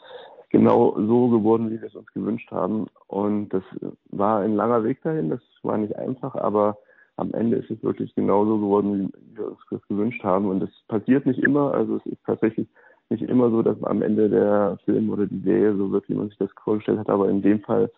genau 0.51 0.95
so 0.97 1.29
geworden, 1.29 1.71
wie 1.71 1.81
wir 1.81 1.89
es 1.89 1.95
uns 1.97 2.13
gewünscht 2.13 2.51
haben. 2.51 2.87
Und 3.09 3.49
das 3.51 3.65
war 4.11 4.41
ein 4.41 4.55
langer 4.55 4.85
Weg 4.85 5.03
dahin, 5.03 5.31
das 5.31 5.41
war 5.63 5.77
nicht 5.79 5.97
einfach, 5.97 6.35
aber 6.37 6.79
am 7.17 7.33
Ende 7.33 7.57
ist 7.57 7.71
es 7.71 7.83
wirklich 7.83 8.15
genau 8.15 8.45
so 8.45 8.59
geworden, 8.59 9.13
wie 9.31 9.37
wir 9.37 9.49
uns 9.49 9.59
das 9.71 9.87
gewünscht 9.89 10.23
haben. 10.23 10.49
Und 10.49 10.61
das 10.61 10.71
passiert 10.89 11.27
nicht 11.27 11.41
immer, 11.41 11.75
also 11.75 11.97
es 11.97 12.07
ist 12.07 12.25
tatsächlich 12.25 12.69
nicht 13.11 13.23
immer 13.23 13.51
so, 13.51 13.63
dass 13.63 13.83
am 13.83 14.03
Ende 14.03 14.29
der 14.29 14.79
Film 14.85 15.11
oder 15.11 15.27
die 15.27 15.41
Serie 15.41 15.77
so 15.77 15.91
wird, 15.91 16.09
wie 16.09 16.15
man 16.15 16.29
sich 16.29 16.39
das 16.39 16.51
vorgestellt 16.63 16.99
hat, 16.99 17.11
aber 17.11 17.29
in 17.29 17.43
dem 17.43 17.61
Fall 17.61 17.91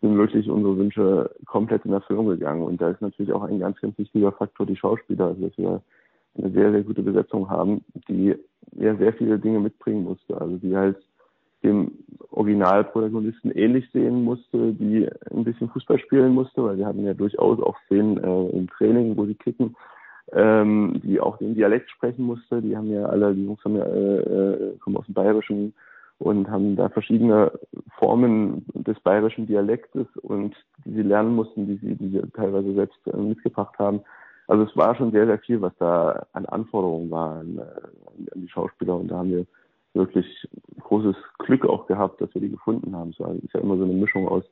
sind 0.00 0.16
wirklich 0.16 0.48
unsere 0.48 0.76
Wünsche 0.76 1.30
komplett 1.46 1.84
in 1.84 1.92
Erfüllung 1.92 2.26
gegangen. 2.26 2.62
Und 2.62 2.80
da 2.80 2.90
ist 2.90 3.00
natürlich 3.00 3.32
auch 3.32 3.42
ein 3.42 3.58
ganz, 3.58 3.80
ganz 3.80 3.96
wichtiger 3.98 4.32
Faktor 4.32 4.66
die 4.66 4.76
Schauspieler, 4.76 5.26
also 5.26 5.48
dass 5.48 5.58
wir 5.58 5.82
eine 6.38 6.50
sehr, 6.50 6.72
sehr 6.72 6.82
gute 6.82 7.02
Besetzung 7.02 7.48
haben, 7.48 7.84
die 8.08 8.34
ja 8.72 8.94
sehr 8.96 9.12
viele 9.14 9.38
Dinge 9.38 9.60
mitbringen 9.60 10.04
musste. 10.04 10.40
Also 10.40 10.56
die 10.56 10.76
halt 10.76 10.96
dem 11.62 11.92
Originalprotagonisten 12.30 13.50
ähnlich 13.50 13.90
sehen 13.92 14.22
musste, 14.24 14.72
die 14.72 15.08
ein 15.30 15.44
bisschen 15.44 15.68
Fußball 15.70 15.98
spielen 15.98 16.32
musste, 16.32 16.62
weil 16.62 16.78
wir 16.78 16.86
hatten 16.86 17.04
ja 17.04 17.14
durchaus 17.14 17.60
auch 17.60 17.76
Szenen 17.86 18.18
äh, 18.18 18.48
im 18.50 18.68
Training, 18.68 19.16
wo 19.16 19.24
sie 19.24 19.34
kicken, 19.34 19.74
ähm, 20.32 21.00
die 21.02 21.20
auch 21.20 21.38
den 21.38 21.54
Dialekt 21.54 21.90
sprechen 21.90 22.24
musste. 22.24 22.60
Die 22.60 22.76
haben 22.76 22.90
ja 22.90 23.06
alle, 23.06 23.34
die 23.34 23.44
Jungs 23.44 23.64
haben 23.64 23.76
ja, 23.76 23.84
äh, 23.84 24.18
äh, 24.18 24.76
kommen 24.78 24.96
aus 24.96 25.06
dem 25.06 25.14
Bayerischen 25.14 25.74
und 26.18 26.48
haben 26.50 26.76
da 26.76 26.88
verschiedene 26.88 27.52
Formen 27.98 28.64
des 28.74 28.98
bayerischen 29.00 29.46
Dialektes 29.46 30.06
und 30.22 30.54
die 30.84 30.94
sie 30.94 31.02
lernen 31.02 31.34
mussten, 31.34 31.66
die 31.66 31.76
sie, 31.76 31.94
die 31.94 32.08
sie 32.08 32.22
teilweise 32.32 32.74
selbst 32.74 32.98
äh, 33.06 33.16
mitgebracht 33.16 33.78
haben. 33.78 34.00
Also 34.48 34.64
es 34.64 34.76
war 34.76 34.94
schon 34.94 35.12
sehr, 35.12 35.26
sehr 35.26 35.38
viel, 35.38 35.60
was 35.60 35.72
da 35.78 36.26
an 36.32 36.46
Anforderungen 36.46 37.10
war 37.10 37.40
an, 37.40 37.58
an 37.58 38.40
die 38.40 38.48
Schauspieler 38.48 38.96
und 38.96 39.08
da 39.08 39.18
haben 39.18 39.30
wir 39.30 39.46
wirklich 39.94 40.26
großes 40.80 41.16
Glück 41.38 41.66
auch 41.66 41.86
gehabt, 41.86 42.20
dass 42.20 42.32
wir 42.34 42.40
die 42.40 42.50
gefunden 42.50 42.94
haben. 42.94 43.10
Es 43.10 43.44
ist 43.44 43.54
ja 43.54 43.60
immer 43.60 43.76
so 43.76 43.84
eine 43.84 43.94
Mischung 43.94 44.28
aus 44.28 44.44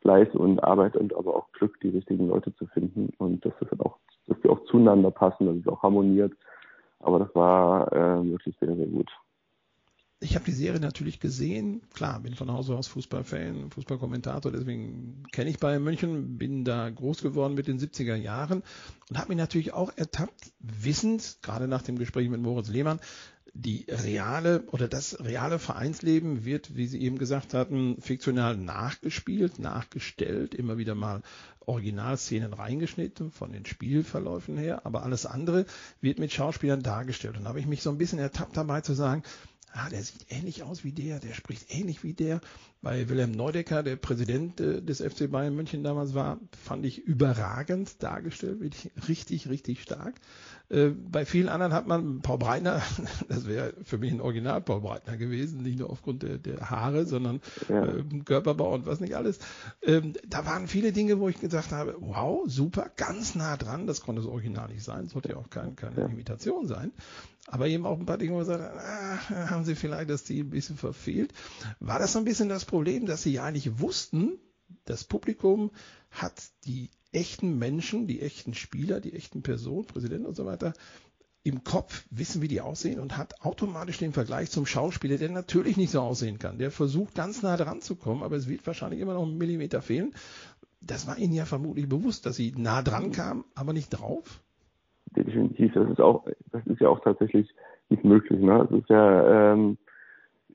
Fleiß 0.00 0.28
und 0.34 0.62
Arbeit 0.62 0.96
und 0.96 1.14
aber 1.14 1.36
auch 1.36 1.52
Glück, 1.52 1.78
die 1.80 1.90
richtigen 1.90 2.28
Leute 2.28 2.54
zu 2.56 2.66
finden 2.66 3.12
und 3.18 3.44
dass 3.44 3.52
das 3.60 3.68
dann 3.70 3.80
auch, 3.80 3.98
dass 4.26 4.40
die 4.40 4.48
auch 4.48 4.64
zueinander 4.64 5.10
passen, 5.10 5.46
dass 5.46 5.56
es 5.56 5.66
auch 5.66 5.82
harmoniert. 5.82 6.32
Aber 7.00 7.18
das 7.18 7.34
war 7.34 7.92
äh, 7.92 8.24
wirklich 8.30 8.56
sehr, 8.58 8.74
sehr 8.74 8.86
gut 8.86 9.10
ich 10.22 10.34
habe 10.34 10.44
die 10.44 10.52
Serie 10.52 10.80
natürlich 10.80 11.20
gesehen. 11.20 11.82
Klar, 11.92 12.20
bin 12.20 12.34
von 12.34 12.50
Hause 12.50 12.76
aus 12.76 12.86
Fußballfan, 12.88 13.70
Fußballkommentator, 13.70 14.52
deswegen 14.52 15.24
kenne 15.32 15.50
ich 15.50 15.58
Bayern 15.58 15.82
München, 15.82 16.38
bin 16.38 16.64
da 16.64 16.88
groß 16.88 17.22
geworden 17.22 17.54
mit 17.54 17.66
den 17.66 17.78
70er 17.78 18.14
Jahren 18.14 18.62
und 19.10 19.18
habe 19.18 19.28
mich 19.28 19.38
natürlich 19.38 19.72
auch 19.72 19.92
ertappt, 19.96 20.52
wissend, 20.60 21.38
gerade 21.42 21.68
nach 21.68 21.82
dem 21.82 21.98
Gespräch 21.98 22.28
mit 22.28 22.40
Moritz 22.40 22.68
Lehmann, 22.68 23.00
die 23.54 23.84
reale 23.88 24.62
oder 24.68 24.88
das 24.88 25.20
reale 25.20 25.58
Vereinsleben 25.58 26.46
wird, 26.46 26.74
wie 26.74 26.86
Sie 26.86 27.02
eben 27.02 27.18
gesagt 27.18 27.52
hatten, 27.52 28.00
fiktional 28.00 28.56
nachgespielt, 28.56 29.58
nachgestellt, 29.58 30.54
immer 30.54 30.78
wieder 30.78 30.94
mal 30.94 31.22
Originalszenen 31.66 32.54
reingeschnitten 32.54 33.30
von 33.30 33.52
den 33.52 33.66
Spielverläufen 33.66 34.56
her, 34.56 34.86
aber 34.86 35.02
alles 35.02 35.26
andere 35.26 35.66
wird 36.00 36.18
mit 36.18 36.32
Schauspielern 36.32 36.82
dargestellt. 36.82 37.36
Und 37.36 37.44
da 37.44 37.50
habe 37.50 37.60
ich 37.60 37.66
mich 37.66 37.82
so 37.82 37.90
ein 37.90 37.98
bisschen 37.98 38.18
ertappt 38.18 38.56
dabei 38.56 38.80
zu 38.80 38.94
sagen, 38.94 39.22
ah, 39.72 39.88
der 39.88 40.02
sieht 40.02 40.26
ähnlich 40.28 40.62
aus 40.62 40.84
wie 40.84 40.92
der, 40.92 41.18
der 41.18 41.34
spricht 41.34 41.74
ähnlich 41.74 42.02
wie 42.02 42.14
der. 42.14 42.40
Bei 42.80 43.08
Wilhelm 43.08 43.32
Neudecker, 43.32 43.82
der 43.82 43.96
Präsident 43.96 44.60
äh, 44.60 44.82
des 44.82 45.00
FC 45.00 45.30
Bayern 45.30 45.54
München 45.54 45.84
damals 45.84 46.14
war, 46.14 46.40
fand 46.62 46.84
ich 46.84 46.98
überragend 46.98 48.02
dargestellt, 48.02 48.60
wirklich 48.60 48.90
richtig, 49.08 49.48
richtig 49.48 49.82
stark. 49.82 50.14
Äh, 50.72 50.88
bei 50.88 51.26
vielen 51.26 51.50
anderen 51.50 51.74
hat 51.74 51.86
man 51.86 52.22
Paul 52.22 52.38
Breitner, 52.38 52.80
das 53.28 53.46
wäre 53.46 53.74
für 53.84 53.98
mich 53.98 54.10
ein 54.10 54.22
Original 54.22 54.62
Paul 54.62 54.80
Breitner 54.80 55.18
gewesen, 55.18 55.62
nicht 55.62 55.78
nur 55.78 55.90
aufgrund 55.90 56.22
der, 56.22 56.38
der 56.38 56.70
Haare, 56.70 57.04
sondern 57.04 57.42
ja. 57.68 57.84
äh, 57.84 58.02
Körperbau 58.24 58.72
und 58.72 58.86
was 58.86 58.98
nicht 59.00 59.14
alles. 59.14 59.38
Ähm, 59.82 60.14
da 60.26 60.46
waren 60.46 60.68
viele 60.68 60.92
Dinge, 60.92 61.20
wo 61.20 61.28
ich 61.28 61.38
gesagt 61.38 61.72
habe, 61.72 61.96
wow, 62.00 62.44
super, 62.46 62.90
ganz 62.96 63.34
nah 63.34 63.58
dran, 63.58 63.86
das 63.86 64.00
konnte 64.00 64.22
das 64.22 64.30
Original 64.30 64.68
nicht 64.68 64.82
sein, 64.82 65.08
sollte 65.08 65.30
ja 65.30 65.36
auch 65.36 65.50
kein, 65.50 65.76
keine 65.76 66.00
ja. 66.00 66.06
Imitation 66.06 66.66
sein. 66.66 66.92
Aber 67.48 67.66
eben 67.66 67.84
auch 67.84 67.98
ein 67.98 68.06
paar 68.06 68.18
Dinge, 68.18 68.32
wo 68.32 68.36
man 68.36 68.46
sagt, 68.46 68.62
ah, 68.62 69.50
haben 69.50 69.64
Sie 69.64 69.74
vielleicht 69.74 70.08
das 70.08 70.24
Ziel 70.24 70.44
ein 70.44 70.50
bisschen 70.50 70.76
verfehlt. 70.76 71.34
War 71.80 71.98
das 71.98 72.14
so 72.14 72.18
ein 72.18 72.24
bisschen 72.24 72.48
das 72.48 72.64
Problem, 72.64 73.04
dass 73.04 73.22
Sie 73.22 73.32
ja 73.32 73.44
eigentlich 73.44 73.78
wussten, 73.78 74.38
das 74.86 75.04
Publikum 75.04 75.70
hat 76.10 76.32
die 76.64 76.90
echten 77.12 77.58
Menschen, 77.58 78.06
die 78.06 78.20
echten 78.20 78.54
Spieler, 78.54 79.00
die 79.00 79.12
echten 79.14 79.42
Personen, 79.42 79.86
Präsidenten 79.86 80.26
und 80.26 80.34
so 80.34 80.46
weiter, 80.46 80.72
im 81.44 81.64
Kopf 81.64 82.04
wissen, 82.10 82.40
wie 82.40 82.48
die 82.48 82.60
aussehen 82.60 83.00
und 83.00 83.16
hat 83.16 83.44
automatisch 83.44 83.98
den 83.98 84.12
Vergleich 84.12 84.50
zum 84.50 84.64
Schauspieler, 84.64 85.16
der 85.16 85.30
natürlich 85.30 85.76
nicht 85.76 85.90
so 85.90 86.00
aussehen 86.00 86.38
kann. 86.38 86.58
Der 86.58 86.70
versucht 86.70 87.14
ganz 87.14 87.42
nah 87.42 87.56
dran 87.56 87.80
zu 87.80 87.96
kommen, 87.96 88.22
aber 88.22 88.36
es 88.36 88.48
wird 88.48 88.66
wahrscheinlich 88.66 89.00
immer 89.00 89.14
noch 89.14 89.26
ein 89.26 89.38
Millimeter 89.38 89.82
fehlen. 89.82 90.12
Das 90.80 91.06
war 91.06 91.18
Ihnen 91.18 91.34
ja 91.34 91.44
vermutlich 91.44 91.88
bewusst, 91.88 92.26
dass 92.26 92.36
Sie 92.36 92.54
nah 92.56 92.82
dran 92.82 93.10
kamen, 93.10 93.44
aber 93.54 93.72
nicht 93.72 93.90
drauf 93.90 94.40
definitiv. 95.16 95.72
Das 95.74 95.88
ist 95.90 96.00
auch, 96.00 96.26
das 96.50 96.66
ist 96.66 96.80
ja 96.80 96.88
auch 96.88 97.00
tatsächlich 97.00 97.48
nicht 97.88 98.04
möglich. 98.04 98.40
Ne? 98.40 98.66
Das 98.68 98.80
ist 98.80 98.88
ja, 98.88 99.52
ähm, 99.52 99.78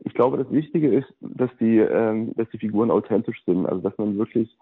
ich 0.03 0.13
glaube, 0.13 0.37
das 0.37 0.51
Wichtige 0.51 0.93
ist, 0.93 1.07
dass 1.21 1.49
die, 1.59 1.77
ähm, 1.77 2.33
dass 2.35 2.49
die 2.49 2.59
Figuren 2.59 2.91
authentisch 2.91 3.43
sind. 3.45 3.65
Also 3.65 3.81
dass 3.81 3.97
man 3.97 4.17
wirklich 4.17 4.55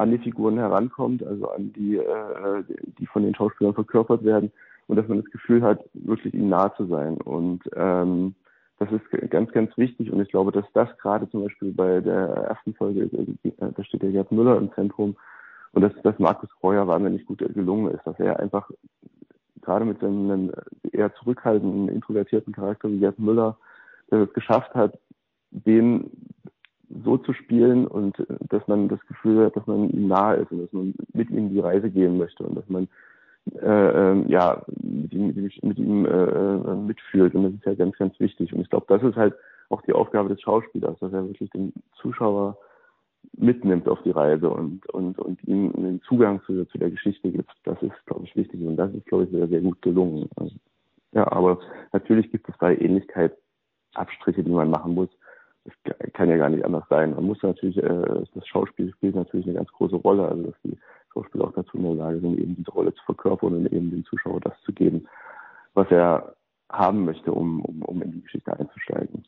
an 0.00 0.10
die 0.10 0.18
Figuren 0.18 0.58
herankommt, 0.58 1.22
also 1.24 1.50
an 1.50 1.72
die, 1.72 1.96
äh, 1.96 2.64
die 2.98 3.06
von 3.06 3.22
den 3.22 3.34
Schauspielern 3.34 3.74
verkörpert 3.74 4.24
werden 4.24 4.50
und 4.86 4.96
dass 4.96 5.06
man 5.08 5.22
das 5.22 5.30
Gefühl 5.30 5.62
hat, 5.62 5.84
wirklich 5.92 6.34
ihnen 6.34 6.48
nah 6.48 6.74
zu 6.74 6.86
sein. 6.86 7.16
Und 7.18 7.62
ähm, 7.76 8.34
das 8.78 8.90
ist 8.92 9.30
ganz, 9.30 9.52
ganz 9.52 9.76
wichtig 9.76 10.10
und 10.10 10.20
ich 10.20 10.30
glaube, 10.30 10.52
dass 10.52 10.64
das 10.72 10.88
gerade 10.98 11.28
zum 11.30 11.44
Beispiel 11.44 11.72
bei 11.72 12.00
der 12.00 12.28
ersten 12.48 12.74
Folge, 12.74 13.02
äh, 13.02 13.50
da 13.58 13.84
steht 13.84 14.02
der 14.02 14.10
Gerd 14.10 14.32
Müller 14.32 14.56
im 14.56 14.72
Zentrum, 14.72 15.16
und 15.72 15.82
dass, 15.82 15.92
dass 16.02 16.18
Markus 16.18 16.50
Kreuer 16.60 16.86
wahnsinnig 16.88 17.24
gut 17.26 17.38
gelungen 17.38 17.94
ist, 17.94 18.04
dass 18.04 18.18
er 18.18 18.40
einfach 18.40 18.68
gerade 19.62 19.84
mit 19.84 20.02
einem 20.02 20.50
eher 20.90 21.14
zurückhaltenden, 21.14 21.88
introvertierten 21.88 22.52
Charakter 22.52 22.90
wie 22.90 22.98
Gerd 22.98 23.18
Müller, 23.18 23.56
der 24.10 24.22
es 24.22 24.32
geschafft 24.32 24.74
hat, 24.74 24.98
den 25.50 26.10
so 27.04 27.16
zu 27.18 27.32
spielen 27.32 27.86
und 27.86 28.16
dass 28.48 28.66
man 28.66 28.88
das 28.88 29.00
Gefühl 29.06 29.46
hat, 29.46 29.56
dass 29.56 29.66
man 29.66 29.90
ihm 29.90 30.08
nahe 30.08 30.36
ist 30.36 30.50
und 30.50 30.62
dass 30.62 30.72
man 30.72 30.94
mit 31.12 31.30
ihm 31.30 31.50
die 31.50 31.60
Reise 31.60 31.90
gehen 31.90 32.18
möchte 32.18 32.42
und 32.42 32.56
dass 32.56 32.68
man 32.68 32.88
äh, 33.60 34.12
äh, 34.12 34.24
ja 34.28 34.62
mit 34.82 35.12
ihm, 35.12 35.50
mit 35.62 35.78
ihm 35.78 36.04
äh, 36.04 36.08
äh, 36.08 36.74
mitfühlt 36.74 37.34
und 37.34 37.44
das 37.44 37.52
ist 37.54 37.64
ja 37.64 37.74
ganz, 37.74 37.96
ganz 37.96 38.18
wichtig 38.20 38.52
und 38.52 38.60
ich 38.60 38.70
glaube, 38.70 38.86
das 38.88 39.02
ist 39.02 39.16
halt 39.16 39.34
auch 39.68 39.82
die 39.82 39.92
Aufgabe 39.92 40.28
des 40.28 40.42
Schauspielers, 40.42 40.98
dass 40.98 41.12
er 41.12 41.26
wirklich 41.26 41.50
den 41.50 41.72
Zuschauer 42.00 42.58
mitnimmt 43.36 43.88
auf 43.88 44.02
die 44.02 44.10
Reise 44.10 44.50
und, 44.50 44.86
und, 44.90 45.18
und 45.18 45.42
ihm 45.44 45.72
den 45.72 46.02
Zugang 46.02 46.42
zu, 46.44 46.64
zu 46.66 46.78
der 46.78 46.90
Geschichte 46.90 47.30
gibt. 47.30 47.50
Das 47.64 47.80
ist, 47.82 47.94
glaube 48.06 48.24
ich, 48.24 48.34
wichtig 48.34 48.60
und 48.66 48.76
das 48.76 48.92
ist, 48.92 49.06
glaube 49.06 49.24
ich, 49.24 49.30
sehr, 49.30 49.46
sehr 49.46 49.60
gut 49.60 49.80
gelungen. 49.82 50.28
Also, 50.36 50.54
ja, 51.12 51.30
aber 51.30 51.58
natürlich 51.92 52.30
gibt 52.30 52.48
es 52.48 52.56
bei 52.58 52.76
Ähnlichkeit 52.76 53.36
Abstriche, 53.94 54.42
die 54.42 54.50
man 54.50 54.70
machen 54.70 54.94
muss. 54.94 55.08
Das 55.64 55.74
kann 56.14 56.30
ja 56.30 56.36
gar 56.36 56.48
nicht 56.48 56.64
anders 56.64 56.84
sein. 56.88 57.14
Man 57.14 57.24
muss 57.24 57.42
natürlich, 57.42 57.76
äh, 57.76 58.24
das 58.34 58.46
Schauspiel 58.46 58.92
spielt 58.92 59.14
natürlich 59.14 59.46
eine 59.46 59.56
ganz 59.56 59.70
große 59.72 59.96
Rolle, 59.96 60.26
also 60.26 60.44
dass 60.44 60.54
die 60.64 60.78
Schauspieler 61.12 61.44
auch 61.44 61.52
dazu 61.52 61.76
in 61.76 61.82
der 61.82 61.94
Lage 61.94 62.20
sind, 62.20 62.38
eben 62.38 62.56
diese 62.56 62.70
Rolle 62.70 62.94
zu 62.94 63.04
verkörpern 63.04 63.54
und 63.54 63.66
eben 63.66 63.90
dem 63.90 64.04
Zuschauer 64.04 64.40
das 64.40 64.54
zu 64.64 64.72
geben, 64.72 65.06
was 65.74 65.90
er 65.90 66.34
haben 66.70 67.04
möchte, 67.04 67.32
um, 67.32 67.64
um, 67.64 67.82
um 67.82 68.02
in 68.02 68.12
die 68.12 68.22
Geschichte 68.22 68.58
einzusteigen. 68.58 69.24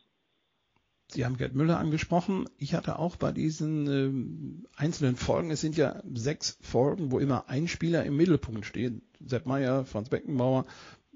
Sie 1.08 1.26
haben 1.26 1.36
Gerd 1.36 1.54
Müller 1.54 1.78
angesprochen. 1.78 2.48
Ich 2.56 2.74
hatte 2.74 2.98
auch 2.98 3.16
bei 3.16 3.32
diesen 3.32 3.86
äh, 3.86 4.80
einzelnen 4.80 5.16
Folgen, 5.16 5.50
es 5.50 5.60
sind 5.60 5.76
ja 5.76 6.02
sechs 6.14 6.56
Folgen, 6.62 7.10
wo 7.10 7.18
immer 7.18 7.48
ein 7.48 7.68
Spieler 7.68 8.04
im 8.04 8.16
Mittelpunkt 8.16 8.64
steht. 8.64 9.02
Sepp 9.20 9.44
Meyer, 9.44 9.84
Franz 9.84 10.08
Beckenbauer, 10.08 10.64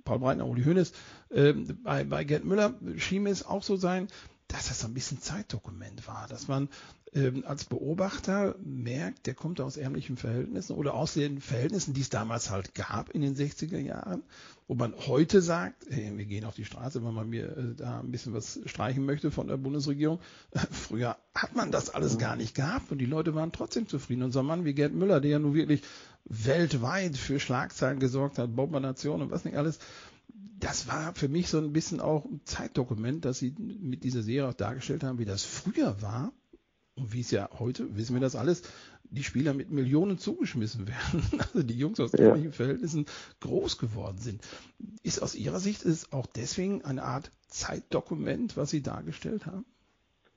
Paul 0.05 0.19
Breitner, 0.19 0.47
Uli 0.47 0.65
Hoeneß. 0.65 0.93
Äh, 1.31 1.55
bei, 1.83 2.05
bei 2.05 2.25
Gerd 2.25 2.45
Müller 2.45 2.75
schien 2.97 3.27
es 3.27 3.47
auch 3.47 3.63
so 3.63 3.77
sein, 3.77 4.09
dass 4.57 4.69
das 4.69 4.81
so 4.81 4.87
ein 4.87 4.95
bisschen 4.95 5.21
Zeitdokument 5.21 6.09
war, 6.09 6.27
dass 6.29 6.49
man 6.49 6.71
ähm, 7.13 7.45
als 7.47 7.65
Beobachter 7.65 8.55
merkt, 8.65 9.27
der 9.27 9.35
kommt 9.35 9.61
aus 9.61 9.77
ärmlichen 9.77 10.17
Verhältnissen 10.17 10.75
oder 10.75 10.95
aus 10.95 11.13
den 11.13 11.43
Verhältnissen, 11.43 11.93
die 11.93 12.01
es 12.01 12.09
damals 12.09 12.51
halt 12.51 12.75
gab 12.75 13.11
in 13.11 13.21
den 13.21 13.37
60er 13.37 13.79
Jahren, 13.79 14.23
wo 14.67 14.75
man 14.75 14.95
heute 15.07 15.43
sagt, 15.43 15.85
hey, 15.91 16.11
wir 16.17 16.25
gehen 16.25 16.47
auf 16.47 16.55
die 16.55 16.65
Straße, 16.65 17.05
weil 17.05 17.13
man 17.13 17.29
mir 17.29 17.55
äh, 17.55 17.75
da 17.77 18.01
ein 18.01 18.11
bisschen 18.11 18.33
was 18.33 18.59
streichen 18.65 19.05
möchte 19.05 19.31
von 19.31 19.47
der 19.47 19.59
Bundesregierung. 19.59 20.21
Früher 20.71 21.19
hat 21.35 21.55
man 21.55 21.71
das 21.71 21.91
alles 21.91 22.17
gar 22.17 22.35
nicht 22.35 22.55
gehabt 22.55 22.91
und 22.91 22.97
die 22.99 23.07
Leute 23.07 23.35
waren 23.35 23.53
trotzdem 23.53 23.87
zufrieden. 23.87 24.23
Und 24.23 24.33
so 24.33 24.39
ein 24.39 24.47
Mann 24.47 24.65
wie 24.65 24.73
Gerd 24.73 24.95
Müller, 24.95 25.21
der 25.21 25.33
ja 25.33 25.39
nun 25.39 25.53
wirklich 25.53 25.83
weltweit 26.25 27.19
für 27.19 27.39
Schlagzeilen 27.39 28.01
gesorgt 28.01 28.39
hat, 28.39 28.57
Bombernation 28.57 29.21
und 29.21 29.31
was 29.31 29.45
nicht 29.45 29.59
alles, 29.59 29.79
das 30.59 30.89
war 30.89 31.15
für 31.15 31.29
mich 31.29 31.49
so 31.49 31.59
ein 31.59 31.73
bisschen 31.73 32.01
auch 32.01 32.25
ein 32.25 32.41
Zeitdokument, 32.45 33.25
dass 33.25 33.39
sie 33.39 33.55
mit 33.59 34.05
dieser 34.05 34.23
Serie 34.23 34.49
auch 34.49 34.55
dargestellt 34.55 35.05
haben, 35.05 35.19
wie 35.19 35.25
das 35.25 35.45
früher 35.45 36.01
war. 36.03 36.33
Und 36.95 37.13
wie 37.13 37.21
es 37.21 37.31
ja 37.31 37.51
heute, 37.59 37.95
wissen 37.97 38.15
wir 38.15 38.23
das 38.23 38.37
alles, 38.37 38.63
die 39.11 39.23
Spieler 39.23 39.53
mit 39.53 39.71
Millionen 39.71 40.19
zugeschmissen 40.19 40.89
werden. 40.89 41.23
Also 41.39 41.63
die 41.63 41.79
Jungs 41.79 42.01
aus 42.01 42.13
ja. 42.13 42.29
ähnlichen 42.31 42.53
Verhältnissen 42.53 43.07
groß 43.41 43.79
geworden 43.79 44.19
sind. 44.19 44.41
Ist 45.03 45.23
aus 45.23 45.35
Ihrer 45.35 45.59
Sicht 45.59 45.83
ist 45.83 46.13
auch 46.13 46.27
deswegen 46.27 46.85
eine 46.85 47.03
Art 47.03 47.31
Zeitdokument, 47.49 48.57
was 48.57 48.71
Sie 48.71 48.83
dargestellt 48.83 49.47
haben? 49.47 49.67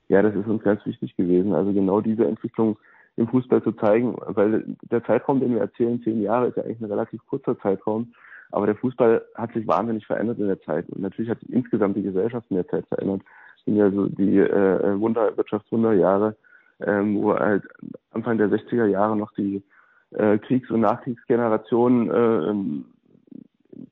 Ja, 0.10 0.22
das 0.22 0.36
ist 0.36 0.48
uns 0.48 0.64
ganz 0.64 0.86
wichtig 0.86 1.16
gewesen. 1.16 1.54
Also 1.54 1.72
genau 1.72 2.02
diese 2.02 2.26
Entwicklung 2.26 2.78
im 3.16 3.28
Fußball 3.28 3.64
zu 3.64 3.72
zeigen, 3.74 4.16
weil 4.20 4.76
der 4.90 5.04
Zeitraum, 5.04 5.40
den 5.40 5.54
wir 5.54 5.62
erzählen, 5.62 6.02
zehn 6.04 6.22
Jahre, 6.22 6.48
ist 6.48 6.58
ja 6.58 6.64
eigentlich 6.64 6.80
ein 6.82 6.86
relativ 6.86 7.26
kurzer 7.26 7.58
Zeitraum. 7.60 8.14
Aber 8.52 8.66
der 8.66 8.76
Fußball 8.76 9.24
hat 9.36 9.54
sich 9.54 9.68
wahnsinnig 9.68 10.06
verändert 10.06 10.40
in 10.40 10.48
der 10.48 10.62
Zeit. 10.62 10.90
Und 10.90 11.02
natürlich 11.02 11.30
hat 11.30 11.40
sich 11.40 11.52
insgesamt 11.52 11.96
die 11.98 12.04
Gesellschaft 12.04 12.48
in 12.50 12.56
der 12.56 12.68
Zeit 12.68 12.88
verändert. 12.88 13.22
Das 13.56 13.66
sind 13.66 13.76
ja 13.76 13.92
so 13.92 14.08
die 14.08 14.40
äh, 14.40 15.00
Wunder, 15.00 15.36
Wirtschaftswunderjahre, 15.38 16.36
ähm, 16.82 17.22
wo 17.22 17.36
halt 17.38 17.64
Anfang 18.12 18.38
der 18.38 18.50
60er 18.50 18.86
Jahre 18.86 19.16
noch 19.16 19.32
die 19.34 19.62
äh, 20.12 20.38
Kriegs- 20.40 20.72
und 20.72 20.82
Nachkriegsgeneration 20.82 22.10
äh, 22.10 22.50
ähm, 22.50 22.86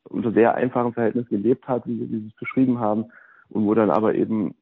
unter 0.10 0.32
sehr 0.32 0.56
einfachen 0.56 0.94
Verhältnissen 0.94 1.30
gelebt 1.30 1.68
hat, 1.68 1.86
wie, 1.86 2.00
wie 2.00 2.20
Sie 2.20 2.28
es 2.28 2.40
beschrieben 2.40 2.80
haben, 2.80 3.06
und 3.50 3.66
wo 3.66 3.74
dann 3.74 3.90
aber 3.90 4.16
eben 4.16 4.56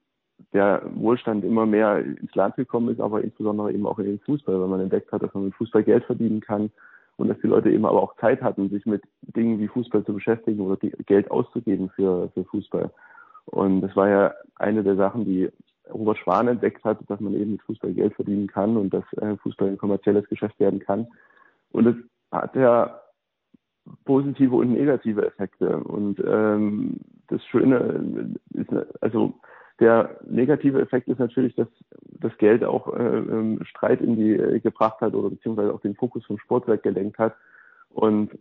der 0.54 0.82
Wohlstand 0.96 1.44
immer 1.44 1.66
mehr 1.66 2.00
ins 2.00 2.34
Land 2.36 2.56
gekommen 2.56 2.90
ist, 2.90 3.00
aber 3.00 3.22
insbesondere 3.22 3.72
eben 3.72 3.86
auch 3.86 4.00
in 4.00 4.06
den 4.06 4.20
Fußball, 4.20 4.60
weil 4.60 4.68
man 4.68 4.82
entdeckt 4.82 5.12
hat, 5.12 5.24
dass 5.24 5.34
man 5.34 5.46
mit 5.46 5.56
Fußball 5.56 5.84
Geld 5.84 6.04
verdienen 6.06 6.42
kann, 6.42 6.72
und 7.18 7.30
dass 7.30 7.40
die 7.42 7.48
Leute 7.48 7.72
eben 7.72 7.86
aber 7.86 8.02
auch 8.02 8.16
Zeit 8.18 8.42
hatten, 8.42 8.70
sich 8.70 8.86
mit 8.86 9.04
Dingen 9.22 9.60
wie 9.60 9.68
Fußball 9.68 10.04
zu 10.06 10.14
beschäftigen 10.14 10.62
oder 10.62 10.78
Geld 11.06 11.32
auszugeben 11.32 11.90
für, 11.90 12.30
für 12.34 12.44
Fußball. 12.46 12.92
Und 13.46 13.82
das 13.82 13.96
war 13.96 14.10
ja 14.10 14.34
eine 14.56 14.84
der 14.84 14.96
Sachen, 14.96 15.26
die 15.26 15.50
Robert 15.94 16.18
Schwan 16.18 16.48
entdeckt 16.48 16.84
hat, 16.84 17.00
dass 17.08 17.20
man 17.20 17.34
eben 17.36 17.52
mit 17.54 17.62
Fußball 17.62 17.94
Geld 17.94 18.16
verdienen 18.16 18.48
kann 18.48 18.76
und 18.76 18.94
dass 18.94 19.04
äh, 19.22 19.38
Fußball 19.38 19.70
ein 19.70 19.78
kommerzielles 19.78 20.28
Geschäft 20.28 20.60
werden 20.60 20.80
kann. 20.80 21.08
Und 21.72 21.86
das 21.86 21.96
hat 22.32 22.56
er 22.56 23.02
positive 24.04 24.56
und 24.56 24.74
negative 24.74 25.26
Effekte. 25.26 25.78
Und 25.78 26.20
ähm, 26.26 26.98
das 27.28 27.44
Schöne 27.46 28.34
ist, 28.54 28.70
also 29.02 29.36
der 29.80 30.18
negative 30.26 30.82
Effekt 30.82 31.08
ist 31.08 31.20
natürlich, 31.20 31.56
dass 31.56 31.68
das 32.02 32.38
Geld 32.38 32.64
auch 32.64 32.94
äh, 32.94 33.02
ähm, 33.02 33.60
Streit 33.66 34.02
in 34.02 34.16
die 34.16 34.34
äh, 34.34 34.60
gebracht 34.60 35.02
hat 35.02 35.14
oder 35.14 35.30
beziehungsweise 35.30 35.74
auch 35.74 35.82
den 35.82 35.96
Fokus 35.96 36.26
vom 36.26 36.40
Sport 36.40 36.68
weggelenkt 36.68 37.18
hat. 37.20 37.36
Und 37.90 38.32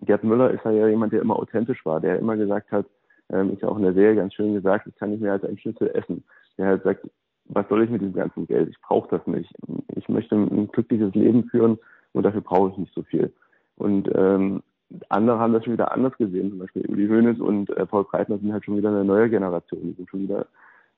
Gerd 0.00 0.24
Müller 0.24 0.50
ist 0.50 0.64
ja 0.64 0.88
jemand, 0.88 1.12
der 1.12 1.22
immer 1.22 1.36
authentisch 1.36 1.84
war, 1.84 2.00
der 2.00 2.18
immer 2.18 2.36
gesagt 2.36 2.72
hat, 2.72 2.86
ähm, 3.30 3.52
ist 3.52 3.64
auch 3.64 3.76
in 3.76 3.84
der 3.84 3.94
Serie 3.94 4.16
ganz 4.16 4.34
schön 4.34 4.54
gesagt, 4.54 4.86
ich 4.86 4.96
kann 4.96 5.10
nicht 5.10 5.20
mehr 5.20 5.32
als 5.32 5.44
ein 5.44 5.58
Schnitzel 5.58 5.90
essen. 5.94 6.24
Der 6.56 6.66
halt 6.66 6.82
sagt, 6.82 7.08
was 7.44 7.68
soll 7.68 7.82
ich 7.82 7.90
mit 7.90 8.00
diesem 8.00 8.14
ganzen 8.14 8.46
Geld? 8.46 8.68
Ich 8.68 8.80
brauche 8.80 9.08
das 9.10 9.26
nicht. 9.26 9.52
Ich 9.96 10.08
möchte 10.08 10.34
ein 10.34 10.68
glückliches 10.68 11.14
Leben 11.14 11.44
führen 11.44 11.78
und 12.12 12.22
dafür 12.24 12.40
brauche 12.40 12.70
ich 12.70 12.78
nicht 12.78 12.94
so 12.94 13.02
viel. 13.02 13.32
Und 13.76 14.10
ähm, 14.14 14.62
andere 15.08 15.38
haben 15.38 15.52
das 15.52 15.64
schon 15.64 15.74
wieder 15.74 15.92
anders 15.92 16.16
gesehen. 16.16 16.50
Zum 16.50 16.58
Beispiel 16.58 16.86
Uli 16.86 17.08
Hoeneß 17.08 17.40
und 17.40 17.70
äh, 17.70 17.86
Paul 17.86 18.04
Breitner 18.04 18.38
sind 18.38 18.52
halt 18.52 18.64
schon 18.64 18.76
wieder 18.76 18.88
eine 18.88 19.04
neue 19.04 19.28
Generation. 19.28 19.82
Die 19.82 19.92
sind 19.92 20.08
schon 20.08 20.22
wieder 20.22 20.46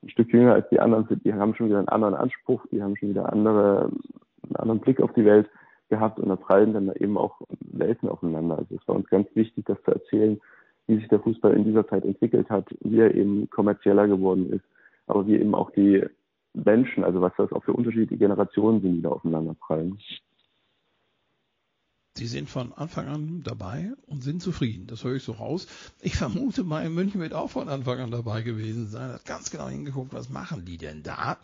ein 0.03 0.09
Stück 0.11 0.33
jünger 0.33 0.55
als 0.55 0.69
die 0.71 0.81
anderen. 0.81 1.07
Die 1.25 1.35
haben 1.35 1.55
schon 1.55 1.67
wieder 1.67 1.79
einen 1.79 1.89
anderen 1.89 2.15
Anspruch. 2.15 2.65
Die 2.71 2.83
haben 2.83 2.97
schon 2.97 3.11
wieder 3.11 3.33
andere, 3.33 3.91
einen 4.45 4.57
anderen 4.57 4.81
Blick 4.81 5.01
auf 5.01 5.13
die 5.15 5.25
Welt 5.25 5.49
gehabt 5.89 6.19
und 6.19 6.29
da 6.29 6.37
prallen 6.37 6.73
dann 6.73 6.93
eben 6.95 7.19
auch 7.19 7.41
Welten 7.73 8.09
aufeinander. 8.09 8.59
Also 8.59 8.77
es 8.77 8.89
war 8.89 8.97
uns 8.97 9.09
ganz 9.09 9.29
wichtig, 9.35 9.65
das 9.67 9.83
zu 9.83 9.91
erzählen, 9.91 10.41
wie 10.87 10.97
sich 10.97 11.09
der 11.09 11.21
Fußball 11.21 11.53
in 11.53 11.65
dieser 11.65 11.87
Zeit 11.87 12.05
entwickelt 12.05 12.49
hat, 12.49 12.67
wie 12.81 13.01
er 13.01 13.15
eben 13.15 13.51
kommerzieller 13.51 14.07
geworden 14.07 14.53
ist, 14.53 14.65
aber 15.07 15.27
wie 15.27 15.37
eben 15.37 15.55
auch 15.55 15.71
die 15.73 16.05
Menschen, 16.55 17.05
also 17.05 17.21
was 17.21 17.33
das 17.37 17.53
auch 17.53 17.65
für 17.65 17.73
unterschiedliche 17.73 18.17
Generationen 18.17 18.81
sind, 18.81 18.95
die 18.95 19.03
da 19.03 19.11
aufeinander 19.11 19.55
prallen. 19.55 19.99
Sie 22.21 22.27
sind 22.27 22.50
von 22.50 22.75
Anfang 22.75 23.09
an 23.09 23.43
dabei 23.45 23.93
und 24.07 24.23
sind 24.23 24.43
zufrieden. 24.43 24.87
Das 24.87 25.05
höre 25.05 25.17
ich 25.17 25.23
so 25.23 25.33
raus. 25.33 25.67
Ich 26.03 26.17
vermute 26.17 26.65
mal, 26.65 26.85
in 26.85 26.93
München 26.93 27.19
wird 27.19 27.33
auch 27.33 27.49
von 27.49 27.71
Anfang 27.71 27.99
an 27.99 28.11
dabei 28.11 28.43
gewesen 28.43 28.91
sein. 28.91 29.12
Hat 29.12 29.25
ganz 29.25 29.50
genau 29.50 29.69
hingeguckt, 29.69 30.12
was 30.12 30.29
machen 30.29 30.67
die 30.67 30.77
denn 30.77 31.03
da? 31.03 31.39